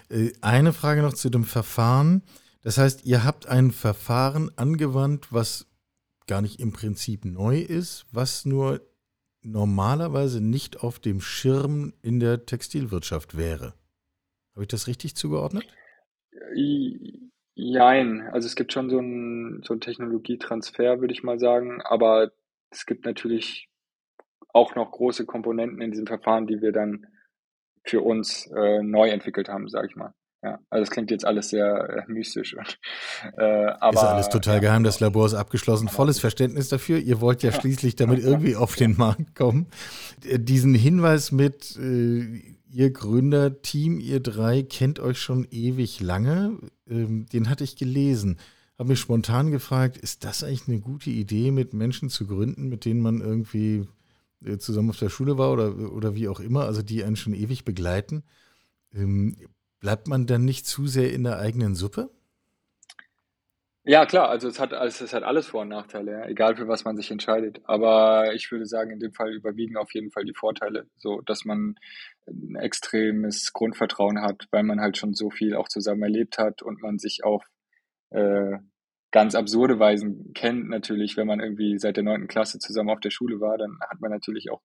Äh, 0.10 0.32
eine 0.42 0.72
Frage 0.72 1.02
noch 1.02 1.14
zu 1.14 1.30
dem 1.30 1.44
Verfahren. 1.44 2.24
Das 2.62 2.78
heißt, 2.78 3.06
ihr 3.06 3.24
habt 3.24 3.48
ein 3.48 3.72
Verfahren 3.72 4.52
angewandt, 4.58 5.32
was 5.32 5.68
gar 6.28 6.42
nicht 6.42 6.60
im 6.60 6.74
Prinzip 6.74 7.26
neu 7.26 7.60
ist, 7.60 8.06
was 8.12 8.46
nur 8.46 8.82
normalerweise 9.42 10.42
nicht 10.42 10.84
auf 10.84 11.00
dem 11.00 11.22
Schirm 11.22 11.94
in 12.02 12.20
der 12.20 12.46
Textilwirtschaft 12.46 13.38
wäre. 13.38 13.74
Habe 14.54 14.64
ich 14.64 14.68
das 14.68 14.88
richtig 14.88 15.16
zugeordnet? 15.16 15.66
Jein, 17.56 18.22
also 18.32 18.46
es 18.46 18.56
gibt 18.56 18.74
schon 18.74 18.90
so 18.90 19.00
einen 19.00 19.64
so 19.64 19.74
'n 19.74 19.82
Technologietransfer, 19.82 21.00
würde 21.00 21.14
ich 21.14 21.24
mal 21.24 21.40
sagen, 21.40 21.82
aber 21.82 22.32
es 22.70 22.86
gibt 22.86 23.06
natürlich 23.06 23.70
auch 24.50 24.76
noch 24.76 24.92
große 24.92 25.26
Komponenten 25.26 25.82
in 25.82 25.92
diesem 25.92 26.08
Verfahren, 26.08 26.48
die 26.48 26.62
wir 26.62 26.72
dann 26.72 27.06
für 27.86 28.02
uns, 28.02 28.48
äh, 28.48 28.84
neu 28.84 29.10
entwickelt 29.10 29.50
haben, 29.50 29.70
sage 29.70 29.88
ich 29.88 29.96
mal. 29.96 30.14
Ja, 30.42 30.60
also 30.70 30.84
es 30.84 30.90
klingt 30.90 31.12
jetzt 31.12 31.26
alles 31.26 31.50
sehr, 31.50 32.06
äh, 32.08 32.12
mystisch 32.12 32.56
und, 32.56 32.80
äh, 33.38 33.72
aber 33.80 33.94
Ist 33.94 34.06
alles 34.06 34.30
total 34.30 34.56
ja, 34.56 34.62
geheim, 34.62 34.84
das 34.84 35.02
Labor 35.02 35.26
ist 35.26 35.34
abgeschlossen. 35.34 35.90
Volles 35.90 36.20
Verständnis 36.20 36.70
dafür. 36.70 36.98
Ihr 36.98 37.20
wollt 37.20 37.44
ja 37.44 37.52
schließlich 37.52 37.96
damit 37.98 38.24
irgendwie 38.24 38.56
auf 38.56 38.76
den 38.76 38.96
Markt 38.98 39.36
kommen. 39.36 39.68
Äh, 40.24 40.40
diesen 40.40 40.74
Hinweis 40.74 41.32
mit, 41.32 41.76
äh 41.78 42.56
ihr 42.72 42.92
Gründerteam, 42.92 44.00
ihr 44.00 44.20
drei, 44.20 44.64
kennt 44.64 45.00
euch 45.00 45.20
schon 45.20 45.48
ewig 45.50 46.00
lange. 46.00 46.58
Ähm, 46.88 47.26
den 47.28 47.50
hatte 47.50 47.64
ich 47.64 47.76
gelesen. 47.76 48.38
Habe 48.78 48.90
mich 48.90 49.00
spontan 49.00 49.52
gefragt, 49.52 49.98
ist 49.98 50.24
das 50.24 50.44
eigentlich 50.44 50.68
eine 50.68 50.80
gute 50.80 51.10
Idee, 51.10 51.52
mit 51.52 51.74
Menschen 51.74 52.10
zu 52.10 52.28
gründen, 52.28 52.70
mit 52.70 52.86
denen 52.86 53.02
man 53.02 53.22
irgendwie 53.22 53.88
äh, 54.46 54.58
zusammen 54.58 54.92
auf 54.92 55.00
der 55.00 55.10
Schule 55.10 55.38
war 55.38 55.52
oder, 55.52 55.92
oder 55.92 56.16
wie 56.16 56.30
auch 56.30 56.40
immer, 56.40 56.66
also 56.66 56.82
die 56.82 57.04
einen 57.04 57.16
schon 57.16 57.34
ewig 57.34 57.66
begleiten? 57.66 58.24
Ähm, 58.94 59.36
bleibt 59.80 60.08
man 60.08 60.26
dann 60.26 60.46
nicht 60.46 60.66
zu 60.66 60.88
sehr 60.88 61.14
in 61.14 61.24
der 61.24 61.40
eigenen 61.40 61.76
Suppe? 61.76 62.10
Ja, 63.86 64.06
klar, 64.06 64.30
also 64.30 64.48
es 64.48 64.60
hat, 64.60 64.72
es 64.72 65.14
hat 65.14 65.24
alles 65.24 65.48
Vor- 65.48 65.62
und 65.62 65.70
Nachteile, 65.70 66.12
ja, 66.12 66.28
egal 66.28 66.56
für 66.56 66.68
was 66.68 66.84
man 66.86 66.96
sich 66.96 67.10
entscheidet. 67.10 67.62
Aber 67.64 68.36
ich 68.36 68.52
würde 68.52 68.66
sagen, 68.66 68.92
in 68.92 69.00
dem 69.00 69.14
Fall 69.14 69.34
überwiegen 69.34 69.78
auf 69.78 69.94
jeden 69.94 70.12
Fall 70.12 70.26
die 70.26 70.36
Vorteile, 70.36 70.86
so 70.98 71.22
dass 71.22 71.44
man 71.46 71.76
ein 72.28 72.56
extremes 72.56 73.52
Grundvertrauen 73.54 74.22
hat, 74.22 74.48
weil 74.52 74.64
man 74.64 74.80
halt 74.80 74.98
schon 74.98 75.14
so 75.16 75.32
viel 75.32 75.56
auch 75.56 75.70
zusammen 75.70 76.04
erlebt 76.04 76.38
hat 76.38 76.62
und 76.62 76.82
man 76.82 77.00
sich 77.00 77.24
auf 77.24 77.44
äh, 78.12 78.58
ganz 79.12 79.34
absurde 79.34 79.80
Weisen 79.80 80.34
kennt 80.34 80.70
natürlich, 80.70 81.18
wenn 81.18 81.28
man 81.28 81.40
irgendwie 81.40 81.80
seit 81.80 81.98
der 81.98 82.04
neunten 82.04 82.28
Klasse 82.28 82.60
zusammen 82.60 82.90
auf 82.90 83.00
der 83.00 83.12
Schule 83.12 83.40
war, 83.40 83.58
dann 83.58 83.80
hat 83.90 84.02
man 84.02 84.12
natürlich 84.12 84.52
auch 84.52 84.62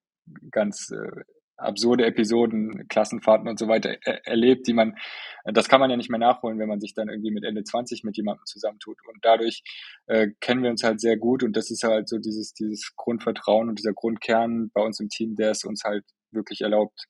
ganz 0.50 0.90
äh, 0.90 1.22
absurde 1.56 2.04
Episoden, 2.04 2.88
Klassenfahrten 2.88 3.48
und 3.48 3.58
so 3.58 3.68
weiter 3.68 3.96
er 4.02 4.26
erlebt, 4.26 4.66
die 4.66 4.72
man, 4.72 4.96
das 5.44 5.68
kann 5.68 5.80
man 5.80 5.90
ja 5.90 5.96
nicht 5.96 6.10
mehr 6.10 6.18
nachholen, 6.18 6.58
wenn 6.58 6.68
man 6.68 6.80
sich 6.80 6.94
dann 6.94 7.08
irgendwie 7.08 7.30
mit 7.30 7.44
Ende 7.44 7.62
20 7.62 8.04
mit 8.04 8.16
jemandem 8.16 8.44
zusammentut. 8.46 8.98
Und 9.06 9.18
dadurch 9.22 9.62
äh, 10.06 10.28
kennen 10.40 10.62
wir 10.62 10.70
uns 10.70 10.82
halt 10.82 11.00
sehr 11.00 11.16
gut 11.16 11.42
und 11.42 11.56
das 11.56 11.70
ist 11.70 11.84
halt 11.84 12.08
so 12.08 12.18
dieses, 12.18 12.54
dieses 12.54 12.94
Grundvertrauen 12.96 13.68
und 13.68 13.78
dieser 13.78 13.92
Grundkern 13.92 14.70
bei 14.74 14.82
uns 14.82 15.00
im 15.00 15.08
Team, 15.08 15.36
der 15.36 15.52
es 15.52 15.64
uns 15.64 15.84
halt 15.84 16.04
wirklich 16.32 16.62
erlaubt, 16.62 17.06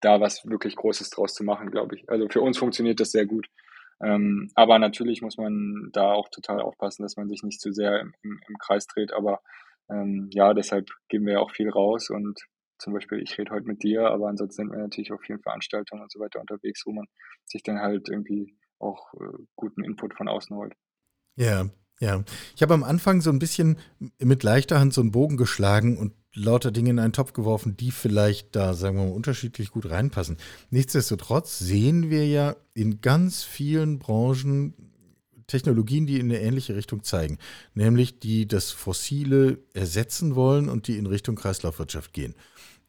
da 0.00 0.20
was 0.20 0.44
wirklich 0.44 0.76
Großes 0.76 1.10
draus 1.10 1.34
zu 1.34 1.44
machen, 1.44 1.70
glaube 1.70 1.96
ich. 1.96 2.08
Also 2.08 2.28
für 2.28 2.42
uns 2.42 2.58
funktioniert 2.58 3.00
das 3.00 3.10
sehr 3.10 3.26
gut. 3.26 3.46
Ähm, 4.02 4.50
aber 4.54 4.78
natürlich 4.78 5.22
muss 5.22 5.38
man 5.38 5.88
da 5.92 6.12
auch 6.12 6.28
total 6.28 6.60
aufpassen, 6.60 7.02
dass 7.02 7.16
man 7.16 7.28
sich 7.28 7.42
nicht 7.42 7.60
zu 7.60 7.72
sehr 7.72 8.00
im, 8.00 8.14
im, 8.22 8.40
im 8.46 8.58
Kreis 8.58 8.86
dreht. 8.86 9.12
Aber 9.12 9.40
ähm, 9.90 10.28
ja, 10.32 10.52
deshalb 10.52 10.90
geben 11.08 11.26
wir 11.26 11.34
ja 11.34 11.38
auch 11.40 11.50
viel 11.50 11.70
raus 11.70 12.10
und 12.10 12.38
zum 12.78 12.92
Beispiel, 12.92 13.20
ich 13.20 13.36
rede 13.38 13.50
heute 13.50 13.66
mit 13.66 13.82
dir, 13.82 14.10
aber 14.10 14.28
ansonsten 14.28 14.62
sind 14.62 14.72
wir 14.72 14.78
natürlich 14.78 15.12
auf 15.12 15.20
vielen 15.20 15.40
Veranstaltungen 15.40 16.02
und 16.02 16.12
so 16.12 16.20
weiter 16.20 16.40
unterwegs, 16.40 16.82
wo 16.86 16.92
man 16.92 17.06
sich 17.44 17.62
dann 17.62 17.78
halt 17.78 18.08
irgendwie 18.08 18.56
auch 18.78 19.14
äh, 19.14 19.42
guten 19.54 19.84
Input 19.84 20.14
von 20.14 20.28
außen 20.28 20.54
holt. 20.56 20.74
Ja, 21.36 21.66
ja. 22.00 22.22
Ich 22.54 22.62
habe 22.62 22.74
am 22.74 22.84
Anfang 22.84 23.20
so 23.20 23.30
ein 23.30 23.38
bisschen 23.38 23.78
mit 24.18 24.42
leichter 24.42 24.78
Hand 24.78 24.92
so 24.92 25.00
einen 25.00 25.12
Bogen 25.12 25.36
geschlagen 25.36 25.96
und 25.96 26.12
lauter 26.34 26.70
Dinge 26.70 26.90
in 26.90 26.98
einen 26.98 27.14
Topf 27.14 27.32
geworfen, 27.32 27.76
die 27.76 27.90
vielleicht 27.90 28.54
da, 28.54 28.74
sagen 28.74 28.98
wir 28.98 29.04
mal, 29.04 29.12
unterschiedlich 29.12 29.70
gut 29.70 29.88
reinpassen. 29.88 30.36
Nichtsdestotrotz 30.70 31.58
sehen 31.58 32.10
wir 32.10 32.26
ja 32.26 32.56
in 32.74 33.00
ganz 33.00 33.42
vielen 33.42 33.98
Branchen 33.98 34.74
Technologien, 35.46 36.06
die 36.06 36.18
in 36.18 36.26
eine 36.26 36.40
ähnliche 36.40 36.74
Richtung 36.74 37.04
zeigen, 37.04 37.38
nämlich 37.74 38.18
die 38.18 38.48
das 38.48 38.72
Fossile 38.72 39.58
ersetzen 39.74 40.34
wollen 40.34 40.68
und 40.68 40.88
die 40.88 40.98
in 40.98 41.06
Richtung 41.06 41.36
Kreislaufwirtschaft 41.36 42.12
gehen. 42.12 42.34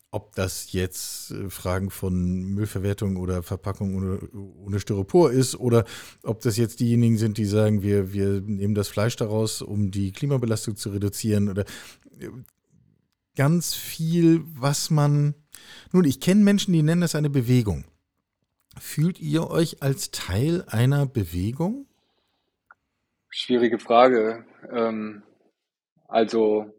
Ob 0.10 0.34
das 0.36 0.72
jetzt 0.72 1.32
äh, 1.32 1.50
Fragen 1.50 1.90
von 1.90 2.44
Müllverwertung 2.54 3.18
oder 3.18 3.44
Verpackung 3.44 3.96
ohne, 3.96 4.20
ohne 4.34 4.80
Styropor 4.80 5.32
ist 5.32 5.56
oder 5.56 5.84
ob 6.24 6.40
das 6.42 6.56
jetzt 6.58 6.80
diejenigen 6.80 7.18
sind, 7.18 7.38
die 7.38 7.46
sagen, 7.46 7.82
wir, 7.82 8.14
wir 8.14 8.42
nehmen 8.42 8.74
das 8.74 8.88
Fleisch 8.88 9.18
daraus, 9.18 9.62
um 9.62 9.92
die 9.92 10.14
Klimabelastung 10.14 10.78
zu 10.78 10.90
reduzieren 10.90 11.50
oder 11.50 11.66
äh, 12.20 12.30
ganz 13.36 13.76
viel, 13.76 14.42
was 14.46 14.90
man. 14.90 15.36
Nun, 15.92 16.06
ich 16.06 16.20
kenne 16.20 16.44
Menschen, 16.44 16.74
die 16.74 16.84
nennen 16.84 17.02
das 17.02 17.16
eine 17.16 17.30
Bewegung. 17.30 17.86
Fühlt 18.80 19.20
ihr 19.20 19.50
euch 19.50 19.82
als 19.82 20.12
Teil 20.12 20.64
einer 20.68 21.06
Bewegung? 21.06 21.88
Schwierige 23.30 23.80
Frage. 23.80 24.46
Ähm, 24.72 25.24
also 26.08 26.74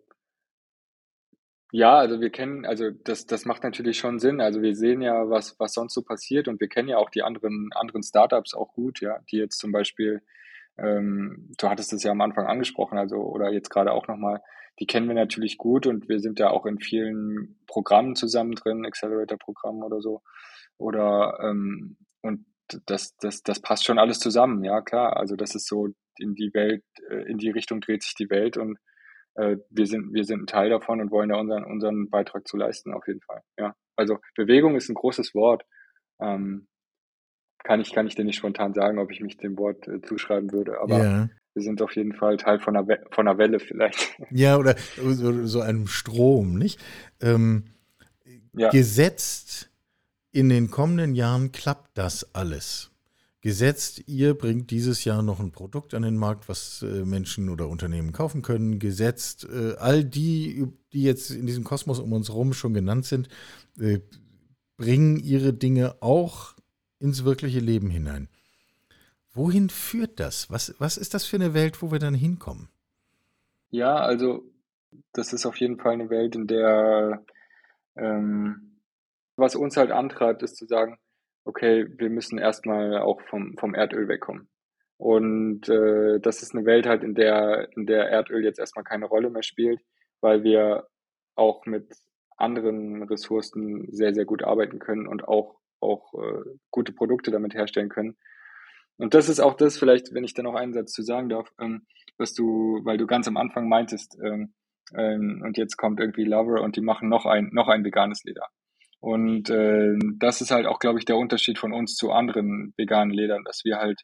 ja, 1.72 1.96
also 1.98 2.20
wir 2.20 2.30
kennen, 2.30 2.64
also 2.64 2.90
das, 2.90 3.26
das 3.26 3.44
macht 3.44 3.62
natürlich 3.62 3.98
schon 3.98 4.18
Sinn. 4.18 4.40
Also 4.40 4.62
wir 4.62 4.74
sehen 4.74 5.02
ja, 5.02 5.28
was, 5.28 5.58
was 5.58 5.74
sonst 5.74 5.94
so 5.94 6.02
passiert 6.02 6.48
und 6.48 6.60
wir 6.60 6.68
kennen 6.68 6.88
ja 6.88 6.98
auch 6.98 7.10
die 7.10 7.22
anderen, 7.22 7.70
anderen 7.74 8.02
Startups 8.02 8.54
auch 8.54 8.72
gut, 8.72 9.00
ja, 9.00 9.18
die 9.30 9.36
jetzt 9.36 9.58
zum 9.58 9.72
Beispiel 9.72 10.22
ähm, 10.78 11.50
du 11.58 11.68
hattest 11.68 11.92
es 11.92 12.04
ja 12.04 12.12
am 12.12 12.20
Anfang 12.20 12.46
angesprochen, 12.46 12.98
also 12.98 13.16
oder 13.16 13.52
jetzt 13.52 13.70
gerade 13.70 13.92
auch 13.92 14.06
nochmal, 14.06 14.40
die 14.78 14.86
kennen 14.86 15.08
wir 15.08 15.14
natürlich 15.14 15.58
gut 15.58 15.86
und 15.86 16.08
wir 16.08 16.20
sind 16.20 16.38
ja 16.38 16.50
auch 16.50 16.66
in 16.66 16.78
vielen 16.78 17.58
Programmen 17.66 18.14
zusammen 18.14 18.52
drin, 18.52 18.86
Accelerator-Programmen 18.86 19.82
oder 19.82 20.00
so. 20.00 20.22
Oder 20.76 21.38
ähm, 21.42 21.96
und 22.22 22.46
das, 22.86 23.16
das, 23.16 23.42
das 23.42 23.60
passt 23.60 23.84
schon 23.84 23.98
alles 23.98 24.20
zusammen, 24.20 24.62
ja 24.62 24.80
klar. 24.80 25.16
Also 25.16 25.34
das 25.34 25.56
ist 25.56 25.66
so 25.66 25.88
in 26.18 26.34
die 26.34 26.50
Welt, 26.54 26.84
äh, 27.10 27.28
in 27.28 27.38
die 27.38 27.50
Richtung 27.50 27.80
dreht 27.80 28.04
sich 28.04 28.14
die 28.14 28.30
Welt 28.30 28.56
und 28.56 28.78
wir 29.38 29.86
sind, 29.86 30.12
wir 30.12 30.24
sind 30.24 30.42
ein 30.42 30.46
Teil 30.46 30.70
davon 30.70 31.00
und 31.00 31.10
wollen 31.10 31.28
da 31.28 31.36
unseren, 31.36 31.64
unseren 31.64 32.10
Beitrag 32.10 32.46
zu 32.46 32.56
leisten, 32.56 32.92
auf 32.92 33.06
jeden 33.06 33.20
Fall. 33.20 33.42
Ja. 33.58 33.74
Also 33.96 34.18
Bewegung 34.34 34.76
ist 34.76 34.88
ein 34.88 34.94
großes 34.94 35.34
Wort. 35.34 35.64
Ähm, 36.20 36.66
kann 37.64 37.80
ich, 37.80 37.92
kann 37.92 38.06
ich 38.06 38.14
dir 38.14 38.24
nicht 38.24 38.36
spontan 38.36 38.74
sagen, 38.74 38.98
ob 38.98 39.10
ich 39.10 39.20
mich 39.20 39.36
dem 39.36 39.58
Wort 39.58 39.86
äh, 39.88 40.00
zuschreiben 40.02 40.52
würde, 40.52 40.80
aber 40.80 40.98
ja. 40.98 41.28
wir 41.54 41.62
sind 41.62 41.82
auf 41.82 41.94
jeden 41.96 42.14
Fall 42.14 42.36
Teil 42.36 42.60
von 42.60 42.76
einer, 42.76 42.86
von 43.10 43.28
einer 43.28 43.38
Welle 43.38 43.60
vielleicht. 43.60 44.16
Ja, 44.30 44.56
oder 44.56 44.76
so, 44.96 45.46
so 45.46 45.60
einem 45.60 45.86
Strom, 45.86 46.58
nicht? 46.58 46.80
Ähm, 47.20 47.64
ja. 48.54 48.70
Gesetzt 48.70 49.70
in 50.32 50.48
den 50.48 50.70
kommenden 50.70 51.14
Jahren 51.14 51.52
klappt 51.52 51.96
das 51.96 52.34
alles. 52.34 52.90
Gesetzt, 53.48 54.02
ihr 54.06 54.34
bringt 54.34 54.70
dieses 54.70 55.04
Jahr 55.04 55.22
noch 55.22 55.40
ein 55.40 55.52
Produkt 55.52 55.94
an 55.94 56.02
den 56.02 56.18
Markt, 56.18 56.50
was 56.50 56.82
äh, 56.82 57.06
Menschen 57.06 57.48
oder 57.48 57.66
Unternehmen 57.70 58.12
kaufen 58.12 58.42
können. 58.42 58.78
Gesetzt, 58.78 59.48
äh, 59.50 59.74
all 59.78 60.04
die, 60.04 60.66
die 60.92 61.02
jetzt 61.02 61.30
in 61.30 61.46
diesem 61.46 61.64
Kosmos 61.64 61.98
um 61.98 62.12
uns 62.12 62.28
herum 62.28 62.52
schon 62.52 62.74
genannt 62.74 63.06
sind, 63.06 63.30
äh, 63.80 64.00
bringen 64.76 65.16
ihre 65.16 65.54
Dinge 65.54 65.96
auch 66.02 66.56
ins 66.98 67.24
wirkliche 67.24 67.60
Leben 67.60 67.88
hinein. 67.88 68.28
Wohin 69.32 69.70
führt 69.70 70.20
das? 70.20 70.50
Was, 70.50 70.74
was 70.78 70.98
ist 70.98 71.14
das 71.14 71.24
für 71.24 71.36
eine 71.36 71.54
Welt, 71.54 71.80
wo 71.80 71.90
wir 71.90 72.00
dann 72.00 72.12
hinkommen? 72.12 72.68
Ja, 73.70 73.96
also 73.96 74.42
das 75.14 75.32
ist 75.32 75.46
auf 75.46 75.56
jeden 75.56 75.78
Fall 75.78 75.94
eine 75.94 76.10
Welt, 76.10 76.36
in 76.36 76.46
der 76.46 77.24
ähm, 77.96 78.76
was 79.36 79.56
uns 79.56 79.78
halt 79.78 79.90
antreibt, 79.90 80.42
ist 80.42 80.56
zu 80.56 80.66
sagen, 80.66 80.98
okay, 81.48 81.86
wir 81.96 82.10
müssen 82.10 82.38
erstmal 82.38 82.98
auch 82.98 83.20
vom, 83.22 83.56
vom 83.58 83.74
Erdöl 83.74 84.08
wegkommen. 84.08 84.48
Und 84.98 85.68
äh, 85.68 86.20
das 86.20 86.42
ist 86.42 86.54
eine 86.54 86.66
Welt 86.66 86.86
halt, 86.86 87.02
in 87.02 87.14
der, 87.14 87.68
in 87.76 87.86
der 87.86 88.08
Erdöl 88.08 88.44
jetzt 88.44 88.58
erstmal 88.58 88.84
keine 88.84 89.06
Rolle 89.06 89.30
mehr 89.30 89.42
spielt, 89.42 89.80
weil 90.20 90.42
wir 90.42 90.88
auch 91.36 91.66
mit 91.66 91.92
anderen 92.36 93.02
Ressourcen 93.04 93.86
sehr, 93.90 94.12
sehr 94.14 94.24
gut 94.24 94.44
arbeiten 94.44 94.78
können 94.78 95.06
und 95.06 95.26
auch 95.26 95.58
auch 95.80 96.12
äh, 96.14 96.44
gute 96.70 96.92
Produkte 96.92 97.30
damit 97.30 97.54
herstellen 97.54 97.88
können. 97.88 98.16
Und 98.96 99.14
das 99.14 99.28
ist 99.28 99.40
auch 99.40 99.54
das, 99.54 99.78
vielleicht, 99.78 100.12
wenn 100.12 100.24
ich 100.24 100.34
da 100.34 100.42
noch 100.42 100.54
einen 100.54 100.72
Satz 100.72 100.92
zu 100.92 101.02
sagen 101.02 101.28
darf, 101.28 101.48
ähm, 101.60 101.86
was 102.16 102.34
du, 102.34 102.80
weil 102.84 102.98
du 102.98 103.06
ganz 103.06 103.28
am 103.28 103.36
Anfang 103.36 103.68
meintest, 103.68 104.18
ähm, 104.22 104.54
ähm, 104.96 105.42
und 105.44 105.56
jetzt 105.56 105.76
kommt 105.76 106.00
irgendwie 106.00 106.24
Lover 106.24 106.62
und 106.62 106.76
die 106.76 106.80
machen 106.80 107.08
noch 107.08 107.26
ein, 107.26 107.50
noch 107.52 107.68
ein 107.68 107.84
veganes 107.84 108.24
Leder. 108.24 108.46
Und 109.00 109.48
äh, 109.50 109.96
das 110.18 110.40
ist 110.40 110.50
halt 110.50 110.66
auch, 110.66 110.80
glaube 110.80 110.98
ich, 110.98 111.04
der 111.04 111.16
Unterschied 111.16 111.58
von 111.58 111.72
uns 111.72 111.94
zu 111.94 112.10
anderen 112.10 112.72
veganen 112.76 113.14
Ledern, 113.14 113.44
dass 113.44 113.64
wir 113.64 113.76
halt 113.76 114.02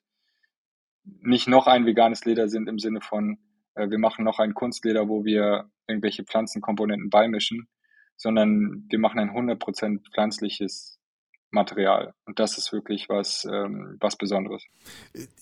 nicht 1.05 1.49
noch 1.49 1.67
ein 1.67 1.85
veganes 1.87 2.25
Leder 2.25 2.49
sind 2.49 2.69
im 2.69 2.79
Sinne 2.79 3.01
von, 3.01 3.39
äh, 3.75 3.91
wir 3.91 3.99
machen 3.99 4.25
noch 4.25 4.39
ein 4.39 4.55
Kunstleder, 4.55 5.09
wo 5.09 5.25
wir 5.25 5.69
irgendwelche 5.89 6.25
Pflanzenkomponenten 6.25 7.11
beimischen, 7.11 7.69
sondern 8.17 8.87
wir 8.89 8.99
machen 8.99 9.19
ein 9.19 9.31
100% 9.31 10.13
pflanzliches 10.13 10.99
Material. 11.51 12.15
Und 12.27 12.39
das 12.39 12.59
ist 12.59 12.73
wirklich 12.73 13.09
was, 13.09 13.47
ähm, 13.51 13.97
was 14.01 14.17
Besonderes. 14.17 14.65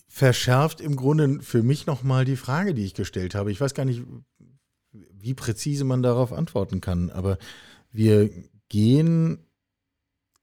Verschärft 0.09 0.81
im 0.81 0.97
Grunde 0.97 1.41
für 1.43 1.63
mich 1.63 1.87
nochmal 1.87 2.25
die 2.25 2.37
Frage, 2.37 2.75
die 2.75 2.85
ich 2.85 2.95
gestellt 2.95 3.35
habe. 3.35 3.51
Ich 3.51 3.61
weiß 3.61 3.75
gar 3.75 3.85
nicht, 3.85 4.03
wie 4.93 5.35
präzise 5.35 5.85
man 5.85 6.03
darauf 6.03 6.33
antworten 6.33 6.81
kann, 6.81 7.11
aber 7.11 7.39
wir 7.91 8.31
gehen, 8.73 9.39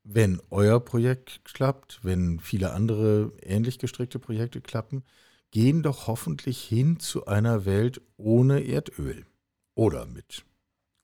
wenn 0.03 0.39
euer 0.51 0.79
Projekt 0.79 1.41
klappt, 1.43 1.99
wenn 2.03 2.39
viele 2.39 2.73
andere 2.73 3.33
ähnlich 3.41 3.79
gestrickte 3.79 4.19
Projekte 4.19 4.61
klappen, 4.61 5.03
gehen 5.49 5.81
doch 5.81 6.05
hoffentlich 6.05 6.61
hin 6.61 6.99
zu 6.99 7.25
einer 7.25 7.65
Welt 7.65 8.01
ohne 8.17 8.63
Erdöl. 8.63 9.25
Oder 9.73 10.05
mit 10.05 10.45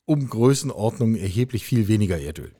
um 0.05 0.29
Größenordnung 0.29 1.15
erheblich 1.15 1.65
viel 1.65 1.87
weniger 1.87 2.19
Erdöl 2.19 2.51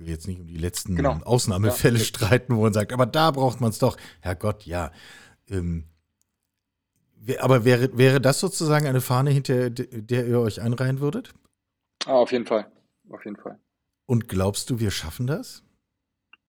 will 0.00 0.08
jetzt 0.08 0.26
nicht 0.26 0.40
um 0.40 0.46
die 0.46 0.56
letzten 0.56 0.96
genau. 0.96 1.20
Ausnahmefälle 1.24 1.98
ja. 1.98 2.04
streiten, 2.04 2.56
wo 2.56 2.62
man 2.62 2.72
sagt, 2.72 2.92
aber 2.92 3.06
da 3.06 3.30
braucht 3.30 3.60
man 3.60 3.70
es 3.70 3.78
doch. 3.78 3.96
Herrgott, 4.20 4.64
ja. 4.66 4.90
Ähm, 5.48 5.84
aber 7.38 7.64
wäre, 7.64 7.96
wäre 7.96 8.20
das 8.20 8.40
sozusagen 8.40 8.86
eine 8.86 9.02
Fahne, 9.02 9.30
hinter 9.30 9.70
der 9.70 10.26
ihr 10.26 10.40
euch 10.40 10.60
einreihen 10.62 11.00
würdet? 11.00 11.34
Ah, 12.06 12.14
auf 12.14 12.32
jeden 12.32 12.46
Fall. 12.46 12.66
Auf 13.10 13.24
jeden 13.24 13.36
Fall. 13.36 13.58
Und 14.06 14.28
glaubst 14.28 14.70
du, 14.70 14.80
wir 14.80 14.90
schaffen 14.90 15.26
das? 15.26 15.62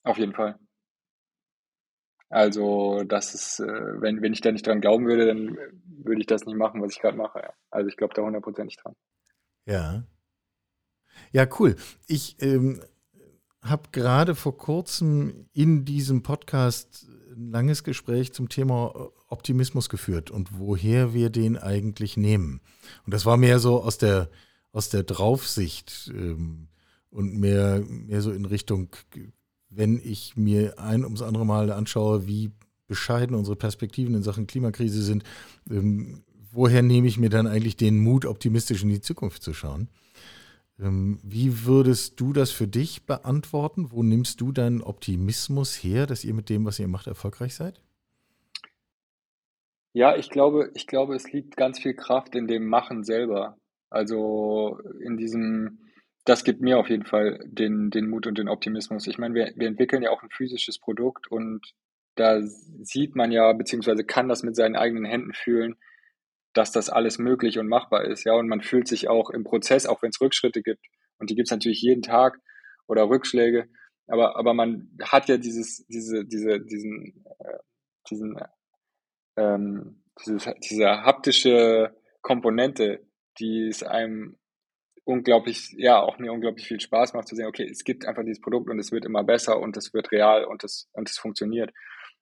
Auf 0.03 0.17
jeden 0.17 0.33
Fall. 0.33 0.57
Also, 2.29 3.03
das 3.03 3.35
ist, 3.35 3.59
äh, 3.59 4.01
wenn, 4.01 4.21
wenn 4.21 4.31
ich 4.31 4.41
da 4.41 4.51
nicht 4.51 4.65
dran 4.65 4.79
glauben 4.79 5.05
würde, 5.05 5.27
dann 5.27 5.57
würde 5.83 6.21
ich 6.21 6.27
das 6.27 6.45
nicht 6.45 6.55
machen, 6.55 6.81
was 6.81 6.93
ich 6.93 7.01
gerade 7.01 7.17
mache. 7.17 7.53
Also, 7.69 7.89
ich 7.89 7.97
glaube 7.97 8.13
da 8.13 8.21
hundertprozentig 8.21 8.77
dran. 8.77 8.95
Ja. 9.65 10.03
Ja, 11.33 11.45
cool. 11.59 11.75
Ich 12.07 12.41
ähm, 12.41 12.81
habe 13.61 13.89
gerade 13.91 14.35
vor 14.35 14.57
kurzem 14.57 15.49
in 15.53 15.83
diesem 15.83 16.23
Podcast 16.23 17.07
ein 17.35 17.51
langes 17.51 17.83
Gespräch 17.83 18.33
zum 18.33 18.49
Thema 18.49 19.11
Optimismus 19.27 19.89
geführt 19.89 20.31
und 20.31 20.57
woher 20.57 21.13
wir 21.13 21.29
den 21.29 21.57
eigentlich 21.57 22.17
nehmen. 22.17 22.61
Und 23.05 23.13
das 23.13 23.25
war 23.25 23.37
mehr 23.37 23.59
so 23.59 23.81
aus 23.81 23.97
der, 23.97 24.29
aus 24.71 24.89
der 24.89 25.03
Draufsicht 25.03 26.11
ähm, 26.13 26.67
und 27.09 27.37
mehr, 27.37 27.83
mehr 27.87 28.21
so 28.21 28.31
in 28.31 28.45
Richtung, 28.45 28.89
wenn 29.69 29.99
ich 30.03 30.35
mir 30.37 30.79
ein 30.79 31.03
ums 31.03 31.21
andere 31.21 31.45
Mal 31.45 31.71
anschaue, 31.71 32.27
wie 32.27 32.51
bescheiden 32.87 33.35
unsere 33.35 33.55
Perspektiven 33.55 34.15
in 34.15 34.23
Sachen 34.23 34.47
Klimakrise 34.47 35.01
sind, 35.01 35.23
ähm, 35.69 36.23
woher 36.51 36.81
nehme 36.81 37.07
ich 37.07 37.17
mir 37.17 37.29
dann 37.29 37.47
eigentlich 37.47 37.77
den 37.77 37.99
Mut, 37.99 38.25
optimistisch 38.25 38.83
in 38.83 38.89
die 38.89 39.01
Zukunft 39.01 39.43
zu 39.43 39.53
schauen? 39.53 39.89
Ähm, 40.79 41.19
wie 41.23 41.65
würdest 41.65 42.19
du 42.19 42.33
das 42.33 42.51
für 42.51 42.67
dich 42.67 43.05
beantworten? 43.05 43.91
Wo 43.91 44.03
nimmst 44.03 44.41
du 44.41 44.51
deinen 44.51 44.81
Optimismus 44.81 45.75
her, 45.75 46.07
dass 46.07 46.25
ihr 46.25 46.33
mit 46.33 46.49
dem, 46.49 46.65
was 46.65 46.79
ihr 46.79 46.87
macht, 46.87 47.07
erfolgreich 47.07 47.55
seid? 47.55 47.81
Ja, 49.93 50.15
ich 50.15 50.29
glaube, 50.29 50.71
ich 50.73 50.87
glaube, 50.87 51.15
es 51.15 51.31
liegt 51.31 51.57
ganz 51.57 51.79
viel 51.79 51.93
Kraft 51.93 52.35
in 52.35 52.47
dem 52.47 52.67
Machen 52.67 53.03
selber. 53.03 53.57
Also 53.91 54.79
in 55.01 55.17
diesem, 55.17 55.79
das 56.25 56.43
gibt 56.43 56.61
mir 56.61 56.79
auf 56.79 56.89
jeden 56.89 57.05
Fall 57.05 57.39
den, 57.45 57.91
den 57.91 58.09
Mut 58.09 58.25
und 58.25 58.37
den 58.37 58.47
Optimismus. 58.47 59.05
Ich 59.05 59.17
meine, 59.17 59.35
wir, 59.35 59.51
wir 59.55 59.67
entwickeln 59.67 60.01
ja 60.01 60.11
auch 60.11 60.23
ein 60.23 60.29
physisches 60.31 60.79
Produkt 60.79 61.29
und 61.29 61.61
da 62.15 62.41
sieht 62.41 63.15
man 63.15 63.31
ja, 63.31 63.51
beziehungsweise 63.53 64.05
kann 64.05 64.29
das 64.29 64.43
mit 64.43 64.55
seinen 64.55 64.75
eigenen 64.75 65.05
Händen 65.05 65.33
fühlen, 65.33 65.75
dass 66.53 66.71
das 66.71 66.89
alles 66.89 67.17
möglich 67.19 67.59
und 67.59 67.67
machbar 67.67 68.05
ist, 68.05 68.23
ja, 68.23 68.33
und 68.33 68.47
man 68.47 68.61
fühlt 68.61 68.87
sich 68.87 69.07
auch 69.07 69.29
im 69.29 69.43
Prozess, 69.43 69.85
auch 69.85 70.01
wenn 70.01 70.09
es 70.09 70.19
Rückschritte 70.19 70.61
gibt, 70.61 70.85
und 71.17 71.29
die 71.29 71.35
gibt 71.35 71.47
es 71.47 71.51
natürlich 71.51 71.81
jeden 71.81 72.01
Tag 72.01 72.39
oder 72.87 73.09
Rückschläge, 73.09 73.69
aber, 74.07 74.35
aber 74.37 74.53
man 74.53 74.89
hat 75.01 75.29
ja 75.29 75.37
dieses, 75.37 75.85
diese, 75.87 76.25
diese, 76.25 76.59
diesen, 76.59 77.25
äh, 77.39 77.59
diesen, 78.09 78.37
ähm, 79.37 80.03
diese, 80.25 80.55
diese 80.69 81.03
haptische 81.03 81.95
Komponente, 82.21 83.05
die 83.39 83.67
es 83.67 83.83
einem 83.83 84.37
unglaublich, 85.03 85.73
ja, 85.77 85.99
auch 85.99 86.19
mir 86.19 86.31
unglaublich 86.31 86.67
viel 86.67 86.79
Spaß 86.79 87.13
macht 87.13 87.27
zu 87.27 87.35
sehen, 87.35 87.47
okay, 87.47 87.67
es 87.69 87.83
gibt 87.83 88.05
einfach 88.05 88.23
dieses 88.23 88.41
Produkt 88.41 88.69
und 88.69 88.79
es 88.79 88.91
wird 88.91 89.05
immer 89.05 89.23
besser 89.23 89.59
und 89.59 89.75
es 89.77 89.93
wird 89.93 90.11
real 90.11 90.45
und 90.45 90.63
es, 90.63 90.89
und 90.93 91.09
es 91.09 91.17
funktioniert. 91.17 91.71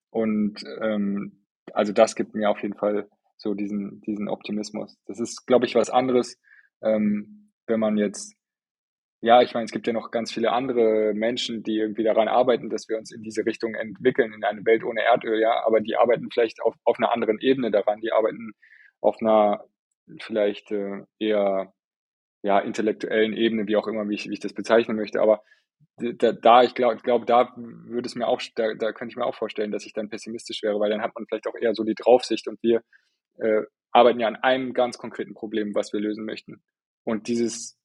Und 0.09 0.63
ähm, 0.81 1.45
also 1.73 1.93
das 1.93 2.15
gibt 2.15 2.35
mir 2.35 2.49
auf 2.49 2.61
jeden 2.61 2.75
Fall 2.75 3.07
so 3.37 3.53
diesen, 3.53 4.01
diesen 4.01 4.27
Optimismus. 4.27 4.97
Das 5.05 5.19
ist, 5.19 5.45
glaube 5.45 5.65
ich, 5.65 5.75
was 5.75 5.89
anderes, 5.89 6.39
ähm, 6.81 7.51
wenn 7.67 7.79
man 7.79 7.97
jetzt, 7.97 8.35
ja, 9.21 9.41
ich 9.41 9.53
meine, 9.53 9.65
es 9.65 9.71
gibt 9.71 9.85
ja 9.85 9.93
noch 9.93 10.11
ganz 10.11 10.31
viele 10.31 10.51
andere 10.51 11.13
Menschen, 11.13 11.63
die 11.63 11.77
irgendwie 11.77 12.03
daran 12.03 12.27
arbeiten, 12.27 12.69
dass 12.69 12.87
wir 12.87 12.97
uns 12.97 13.11
in 13.11 13.21
diese 13.21 13.45
Richtung 13.45 13.75
entwickeln, 13.75 14.33
in 14.33 14.43
eine 14.43 14.65
Welt 14.65 14.83
ohne 14.83 15.03
Erdöl, 15.03 15.39
ja, 15.39 15.65
aber 15.65 15.81
die 15.81 15.95
arbeiten 15.95 16.29
vielleicht 16.31 16.61
auf, 16.61 16.75
auf 16.85 16.97
einer 16.97 17.13
anderen 17.13 17.39
Ebene 17.39 17.71
daran, 17.71 17.99
die 17.99 18.11
arbeiten 18.11 18.53
auf 19.01 19.17
einer 19.21 19.65
vielleicht 20.21 20.71
äh, 20.71 21.03
eher 21.19 21.73
ja, 22.41 22.59
intellektuellen 22.59 23.33
Ebene, 23.33 23.67
wie 23.67 23.75
auch 23.75 23.87
immer, 23.87 24.07
wie 24.07 24.15
ich, 24.15 24.29
wie 24.29 24.33
ich 24.33 24.39
das 24.39 24.53
bezeichnen 24.53 24.95
möchte, 24.95 25.21
aber 25.21 25.43
da, 25.97 26.31
da 26.31 26.63
ich 26.63 26.73
glaube, 26.75 27.01
glaub, 27.01 27.25
da 27.25 27.53
würde 27.55 28.07
es 28.07 28.15
mir 28.15 28.27
auch, 28.27 28.41
da, 28.55 28.73
da 28.73 28.91
könnte 28.93 29.11
ich 29.11 29.17
mir 29.17 29.25
auch 29.25 29.35
vorstellen, 29.35 29.71
dass 29.71 29.85
ich 29.85 29.93
dann 29.93 30.09
pessimistisch 30.09 30.63
wäre, 30.63 30.79
weil 30.79 30.89
dann 30.89 31.01
hat 31.01 31.13
man 31.15 31.25
vielleicht 31.27 31.47
auch 31.47 31.55
eher 31.59 31.73
so 31.73 31.83
die 31.83 31.95
Draufsicht 31.95 32.47
und 32.47 32.61
wir 32.63 32.81
äh, 33.37 33.63
arbeiten 33.91 34.19
ja 34.19 34.27
an 34.27 34.37
einem 34.37 34.73
ganz 34.73 34.97
konkreten 34.97 35.33
Problem, 35.33 35.75
was 35.75 35.93
wir 35.93 35.99
lösen 35.99 36.25
möchten. 36.25 36.61
Und 37.03 37.27
dieses, 37.27 37.77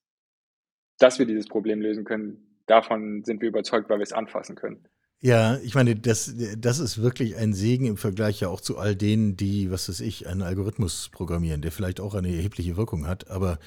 dass 0.98 1.18
wir 1.18 1.26
dieses 1.26 1.48
Problem 1.48 1.80
lösen 1.80 2.04
können, 2.04 2.60
davon 2.66 3.24
sind 3.24 3.40
wir 3.40 3.48
überzeugt, 3.48 3.88
weil 3.88 3.98
wir 3.98 4.04
es 4.04 4.12
anfassen 4.12 4.54
können. 4.54 4.86
Ja, 5.24 5.56
ich 5.62 5.74
meine, 5.74 5.96
das, 5.96 6.34
das 6.58 6.78
ist 6.78 7.00
wirklich 7.00 7.36
ein 7.36 7.54
Segen 7.54 7.86
im 7.86 7.96
Vergleich 7.96 8.40
ja 8.40 8.48
auch 8.48 8.60
zu 8.60 8.76
all 8.76 8.94
denen, 8.94 9.38
die, 9.38 9.70
was 9.70 9.88
weiß 9.88 10.00
ich, 10.00 10.26
einen 10.26 10.42
Algorithmus 10.42 11.08
programmieren, 11.10 11.62
der 11.62 11.72
vielleicht 11.72 11.98
auch 11.98 12.14
eine 12.14 12.28
erhebliche 12.28 12.76
Wirkung 12.76 13.06
hat, 13.06 13.30
aber 13.30 13.58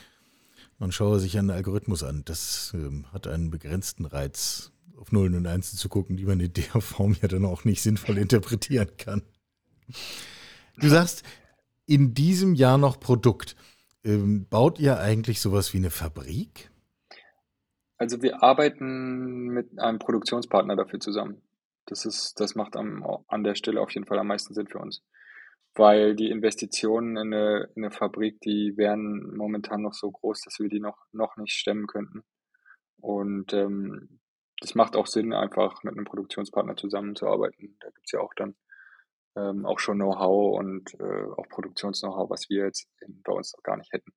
man 0.78 0.92
schaue 0.92 1.20
sich 1.20 1.36
einen 1.36 1.50
Algorithmus 1.50 2.04
an. 2.04 2.22
Das 2.26 2.74
ähm, 2.76 3.12
hat 3.12 3.26
einen 3.26 3.50
begrenzten 3.50 4.06
Reiz, 4.06 4.72
auf 4.98 5.12
Nullen 5.12 5.34
und 5.34 5.48
Einsen 5.48 5.80
zu 5.80 5.90
gucken, 5.90 6.16
die 6.16 6.26
man 6.26 6.40
in 6.40 6.54
der 6.54 6.64
Form 6.80 7.16
ja 7.20 7.28
dann 7.28 7.44
auch 7.44 7.66
nicht 7.66 7.82
sinnvoll 7.82 8.20
interpretieren 8.20 8.92
kann. 9.00 9.24
Du 10.80 10.90
sagst, 10.90 11.24
in 11.88 12.14
diesem 12.14 12.54
Jahr 12.54 12.78
noch 12.78 13.00
Produkt. 13.00 13.56
Ähm, 14.04 14.46
baut 14.48 14.78
ihr 14.78 15.00
eigentlich 15.00 15.42
sowas 15.42 15.74
wie 15.74 15.78
eine 15.78 15.90
Fabrik? 15.90 16.70
Also 17.98 18.22
wir 18.22 18.44
arbeiten 18.44 19.48
mit 19.48 19.80
einem 19.80 19.98
Produktionspartner 19.98 20.76
dafür 20.76 21.00
zusammen. 21.00 21.42
Das 21.88 22.06
ist, 22.06 22.40
das 22.40 22.56
macht 22.56 22.76
am, 22.76 23.04
an 23.28 23.44
der 23.44 23.56
Stelle 23.56 23.82
auf 23.82 23.92
jeden 23.92 24.06
Fall 24.06 24.20
am 24.20 24.28
meisten 24.28 24.54
Sinn 24.54 24.68
für 24.68 24.80
uns. 24.80 25.04
Weil 25.74 26.16
die 26.16 26.30
Investitionen 26.30 27.18
in 27.18 27.34
eine, 27.34 27.70
in 27.76 27.84
eine 27.84 27.92
Fabrik, 27.92 28.40
die 28.42 28.74
wären 28.78 29.36
momentan 29.36 29.82
noch 29.82 29.94
so 29.94 30.12
groß, 30.12 30.42
dass 30.42 30.60
wir 30.60 30.70
die 30.70 30.80
noch, 30.80 30.98
noch 31.12 31.38
nicht 31.38 31.54
stemmen 31.54 31.88
könnten. 31.88 32.24
Und 33.00 33.54
ähm, 33.54 34.20
das 34.60 34.76
macht 34.76 34.96
auch 34.96 35.08
Sinn, 35.08 35.34
einfach 35.34 35.84
mit 35.84 35.94
einem 35.94 36.06
Produktionspartner 36.06 36.76
zusammenzuarbeiten. 36.76 37.78
Da 37.80 37.90
gibt 37.90 38.08
es 38.08 38.12
ja 38.12 38.20
auch 38.20 38.34
dann 38.36 38.56
ähm, 39.38 39.66
auch 39.66 39.80
schon 39.80 39.98
Know-how 39.98 40.58
und 40.58 40.94
äh, 41.00 41.26
auch 41.38 41.48
Produktions-Know-how, 41.50 42.30
was 42.30 42.50
wir 42.50 42.66
jetzt 42.66 42.90
in, 43.02 43.22
bei 43.22 43.34
uns 43.34 43.54
noch 43.56 43.64
gar 43.64 43.78
nicht 43.78 43.94
hätten. 43.94 44.12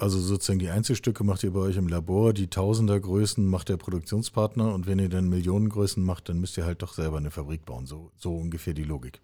Also 0.00 0.18
sozusagen 0.18 0.58
die 0.58 0.70
Einzelstücke 0.70 1.24
macht 1.24 1.44
ihr 1.44 1.52
bei 1.52 1.60
euch 1.60 1.76
im 1.76 1.86
Labor, 1.86 2.32
die 2.32 2.48
Tausendergrößen 2.48 3.46
macht 3.46 3.68
der 3.68 3.76
Produktionspartner 3.76 4.72
und 4.74 4.86
wenn 4.86 4.98
ihr 4.98 5.10
dann 5.10 5.28
Millionengrößen 5.28 6.02
macht, 6.02 6.30
dann 6.30 6.40
müsst 6.40 6.56
ihr 6.56 6.64
halt 6.64 6.80
doch 6.80 6.94
selber 6.94 7.18
eine 7.18 7.30
Fabrik 7.30 7.66
bauen. 7.66 7.84
So, 7.84 8.10
so 8.16 8.34
ungefähr 8.34 8.72
die 8.72 8.84
Logik. 8.84 9.20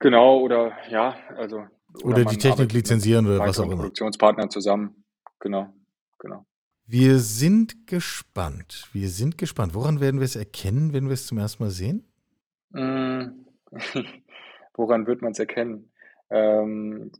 Genau, 0.00 0.40
oder 0.40 0.72
ja, 0.90 1.14
also. 1.36 1.66
Oder, 2.02 2.04
oder 2.04 2.24
die 2.24 2.36
Technik 2.36 2.72
lizenzieren 2.72 3.26
oder 3.26 3.38
was 3.38 3.60
auch 3.60 3.66
immer. 3.66 3.76
Produktionspartner 3.76 4.48
zusammen, 4.48 5.04
genau, 5.38 5.72
genau. 6.18 6.44
Wir 6.86 7.20
sind 7.20 7.86
gespannt. 7.86 8.88
Wir 8.92 9.08
sind 9.08 9.38
gespannt. 9.38 9.74
Woran 9.74 10.00
werden 10.00 10.18
wir 10.18 10.24
es 10.24 10.34
erkennen, 10.34 10.92
wenn 10.92 11.06
wir 11.06 11.14
es 11.14 11.28
zum 11.28 11.38
ersten 11.38 11.62
Mal 11.62 11.70
sehen? 11.70 12.04
Mm, 12.70 13.44
woran 14.74 15.06
wird 15.06 15.22
man 15.22 15.30
es 15.30 15.38
erkennen? 15.38 15.92
Ähm, 16.28 17.12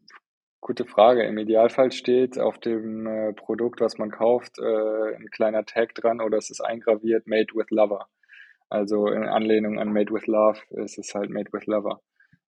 Gute 0.63 0.85
Frage. 0.85 1.25
Im 1.25 1.39
Idealfall 1.39 1.91
steht 1.91 2.39
auf 2.39 2.59
dem 2.59 3.07
äh, 3.07 3.33
Produkt, 3.33 3.81
was 3.81 3.97
man 3.97 4.11
kauft, 4.11 4.59
äh, 4.59 5.17
ein 5.17 5.31
kleiner 5.31 5.65
Tag 5.65 5.95
dran 5.95 6.21
oder 6.21 6.37
es 6.37 6.51
ist 6.51 6.61
eingraviert 6.61 7.27
Made 7.27 7.55
with 7.55 7.71
Lover. 7.71 8.09
Also 8.69 9.07
in 9.09 9.25
Anlehnung 9.25 9.79
an 9.79 9.93
Made 9.93 10.13
with 10.13 10.27
Love 10.27 10.61
ist 10.71 10.99
es 10.99 11.15
halt 11.15 11.31
Made 11.31 11.51
with 11.53 11.67
Lover. 11.67 12.03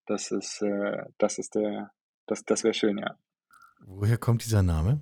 Das 0.05 0.31
ist, 0.31 0.61
äh, 0.61 1.05
das 1.17 1.39
ist 1.39 1.55
der, 1.55 1.91
das, 2.27 2.45
das 2.45 2.63
wäre 2.63 2.75
schön, 2.75 2.99
ja. 2.99 3.17
Woher 3.79 4.17
kommt 4.17 4.45
dieser 4.45 4.61
Name? 4.61 5.01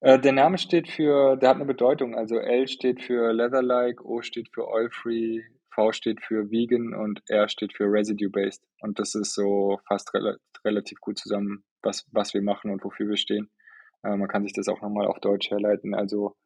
Äh, 0.00 0.20
der 0.20 0.32
Name 0.32 0.58
steht 0.58 0.88
für, 0.88 1.36
der 1.36 1.50
hat 1.50 1.56
eine 1.56 1.66
Bedeutung. 1.66 2.14
Also 2.14 2.38
L 2.38 2.68
steht 2.68 3.02
für 3.02 3.32
Leather-like, 3.32 4.04
O 4.04 4.22
steht 4.22 4.48
für 4.54 4.68
Oil-free, 4.68 5.42
V 5.74 5.92
steht 5.92 6.22
für 6.22 6.50
Vegan 6.50 6.94
und 6.94 7.20
R 7.28 7.48
steht 7.48 7.76
für 7.76 7.84
Residue-based. 7.84 8.62
Und 8.80 8.98
das 9.00 9.14
ist 9.14 9.34
so 9.34 9.80
fast 9.88 10.14
rel 10.14 10.38
relativ 10.64 11.00
gut 11.00 11.18
zusammen 11.18 11.64
was, 11.82 12.06
was 12.12 12.34
wir 12.34 12.42
machen 12.42 12.70
und 12.70 12.84
wofür 12.84 13.08
wir 13.08 13.16
stehen. 13.16 13.50
Äh, 14.02 14.16
man 14.16 14.28
kann 14.28 14.42
sich 14.42 14.52
das 14.52 14.68
auch 14.68 14.80
nochmal 14.80 15.06
auf 15.06 15.20
Deutsch 15.20 15.50
herleiten. 15.50 15.94
Also 15.94 16.36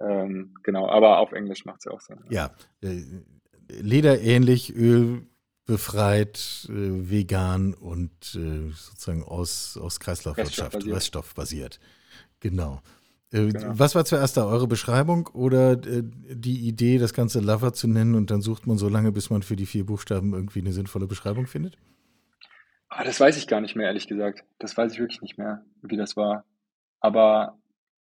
ähm, 0.00 0.54
genau, 0.62 0.88
aber 0.88 1.18
auf 1.18 1.32
Englisch 1.32 1.64
macht 1.64 1.78
es 1.78 1.84
ja 1.84 1.92
auch 1.92 2.00
Sinn. 2.00 2.18
Ja, 2.28 2.50
äh, 2.82 3.02
lederähnlich, 3.68 4.74
ölbefreit, 4.74 6.68
äh, 6.68 7.10
vegan 7.10 7.74
und 7.74 8.34
äh, 8.34 8.70
sozusagen 8.72 9.24
aus, 9.24 9.78
aus 9.78 10.00
Kreislaufwirtschaft, 10.00 10.74
Reststoffbasiert. 10.74 10.96
Reststoffbasiert. 10.96 11.80
Genau. 12.40 12.82
Äh, 13.32 13.48
genau. 13.48 13.72
Was 13.78 13.94
war 13.94 14.04
zuerst 14.04 14.36
da 14.36 14.46
eure 14.46 14.68
Beschreibung 14.68 15.28
oder 15.28 15.72
äh, 15.72 16.02
die 16.04 16.68
Idee, 16.68 16.98
das 16.98 17.14
Ganze 17.14 17.40
Lover 17.40 17.72
zu 17.72 17.88
nennen 17.88 18.14
und 18.14 18.30
dann 18.30 18.42
sucht 18.42 18.66
man 18.66 18.76
so 18.76 18.88
lange, 18.88 19.12
bis 19.12 19.30
man 19.30 19.42
für 19.42 19.56
die 19.56 19.66
vier 19.66 19.86
Buchstaben 19.86 20.34
irgendwie 20.34 20.60
eine 20.60 20.72
sinnvolle 20.72 21.06
Beschreibung 21.06 21.46
findet? 21.46 21.78
Ah, 22.98 23.04
das 23.04 23.20
weiß 23.20 23.36
ich 23.36 23.46
gar 23.46 23.60
nicht 23.60 23.76
mehr, 23.76 23.88
ehrlich 23.88 24.06
gesagt. 24.08 24.42
Das 24.58 24.74
weiß 24.74 24.94
ich 24.94 24.98
wirklich 24.98 25.20
nicht 25.20 25.36
mehr, 25.36 25.62
wie 25.82 25.98
das 25.98 26.16
war. 26.16 26.46
Aber 27.00 27.58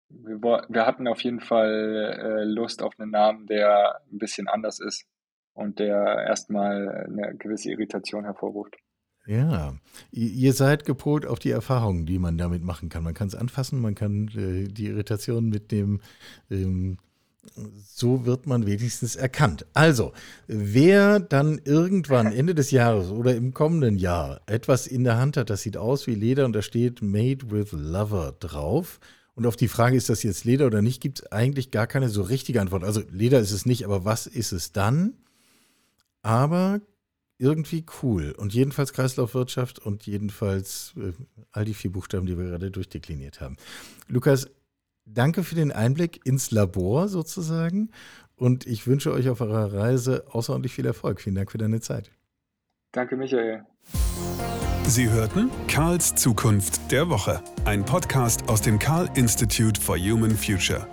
wir, 0.09 0.65
wir 0.69 0.87
hatten 0.87 1.09
auf 1.09 1.21
jeden 1.23 1.41
Fall 1.41 2.17
äh, 2.17 2.45
Lust 2.45 2.81
auf 2.81 2.95
einen 3.01 3.11
Namen, 3.11 3.49
der 3.49 4.01
ein 4.13 4.19
bisschen 4.19 4.47
anders 4.47 4.79
ist 4.79 5.05
und 5.53 5.81
der 5.81 6.25
erstmal 6.29 7.07
eine 7.09 7.37
gewisse 7.37 7.73
Irritation 7.73 8.23
hervorruft. 8.23 8.77
Ja, 9.27 9.75
ihr 10.13 10.53
seid 10.53 10.85
gepolt 10.85 11.27
auf 11.27 11.41
die 11.41 11.51
Erfahrungen, 11.51 12.07
die 12.07 12.21
man 12.21 12.39
damit 12.39 12.63
machen 12.63 12.89
kann. 12.89 13.03
Man 13.03 13.15
kann 13.15 13.27
es 13.27 13.35
anfassen, 13.35 13.81
man 13.81 13.97
kann 13.97 14.29
äh, 14.29 14.69
die 14.69 14.87
Irritation 14.87 15.49
mit 15.49 15.73
dem 15.73 16.03
ähm, 16.53 16.99
so 17.87 18.27
wird 18.27 18.47
man 18.47 18.67
wenigstens 18.67 19.17
erkannt. 19.17 19.67
Also, 19.75 20.13
wer 20.47 21.21
dann 21.21 21.61
irgendwann 21.65 22.33
Ende 22.33 22.55
des 22.55 22.71
Jahres 22.71 23.11
oder 23.11 23.35
im 23.35 23.55
kommenden 23.55 23.97
Jahr 23.97 24.41
etwas 24.47 24.87
in 24.87 25.05
der 25.05 25.19
Hand 25.19 25.37
hat, 25.37 25.51
das 25.51 25.63
sieht 25.63 25.77
aus 25.77 26.07
wie 26.07 26.15
Leder 26.15 26.45
und 26.45 26.53
da 26.53 26.63
steht 26.63 27.03
Made 27.03 27.51
with 27.51 27.73
Lover 27.73 28.35
drauf. 28.39 29.01
Und 29.35 29.47
auf 29.47 29.57
die 29.57 29.69
Frage, 29.69 29.97
ist 29.97 30.09
das 30.09 30.23
jetzt 30.23 30.45
Leder 30.45 30.67
oder 30.67 30.81
nicht, 30.81 31.01
gibt 31.01 31.21
es 31.21 31.33
eigentlich 31.33 31.71
gar 31.71 31.87
keine 31.87 32.09
so 32.09 32.23
richtige 32.23 32.61
Antwort. 32.61 32.85
Also 32.85 33.03
Leder 33.11 33.41
ist 33.41 33.51
es 33.51 33.67
nicht, 33.67 33.85
aber 33.85 34.05
was 34.05 34.27
ist 34.27 34.53
es 34.53 34.73
dann? 34.73 35.15
Aber 36.23 36.81
irgendwie 37.39 37.85
cool. 38.03 38.33
Und 38.37 38.55
jedenfalls 38.55 38.93
Kreislaufwirtschaft 38.93 39.79
und 39.79 40.07
jedenfalls 40.07 40.95
äh, 40.97 41.13
all 41.53 41.65
die 41.65 41.75
vier 41.75 41.91
Buchstaben, 41.93 42.27
die 42.27 42.39
wir 42.39 42.45
gerade 42.47 42.71
durchdekliniert 42.71 43.41
haben. 43.41 43.57
Lukas, 44.09 44.49
danke 45.05 45.43
für 45.43 45.55
den 45.55 45.73
Einblick 45.73 46.25
ins 46.25 46.51
Labor 46.51 47.09
sozusagen. 47.09 47.90
Und 48.37 48.67
ich 48.67 48.87
wünsche 48.87 49.12
euch 49.12 49.29
auf 49.29 49.40
eurer 49.40 49.73
Reise 49.73 50.25
außerordentlich 50.31 50.75
viel 50.75 50.87
Erfolg. 50.87 51.21
Vielen 51.21 51.37
Dank 51.37 51.53
für 51.53 51.59
deine 51.59 51.81
Zeit. 51.81 52.11
Danke, 52.93 53.17
Michael. 53.17 53.64
Sie 54.87 55.09
hörten 55.09 55.51
Karls 55.67 56.14
Zukunft 56.14 56.90
der 56.93 57.09
Woche, 57.09 57.43
ein 57.64 57.85
Podcast 57.85 58.49
aus 58.49 58.61
dem 58.61 58.79
Karl 58.79 59.09
Institute 59.14 59.81
for 59.81 59.97
Human 59.97 60.33
Future. 60.37 60.87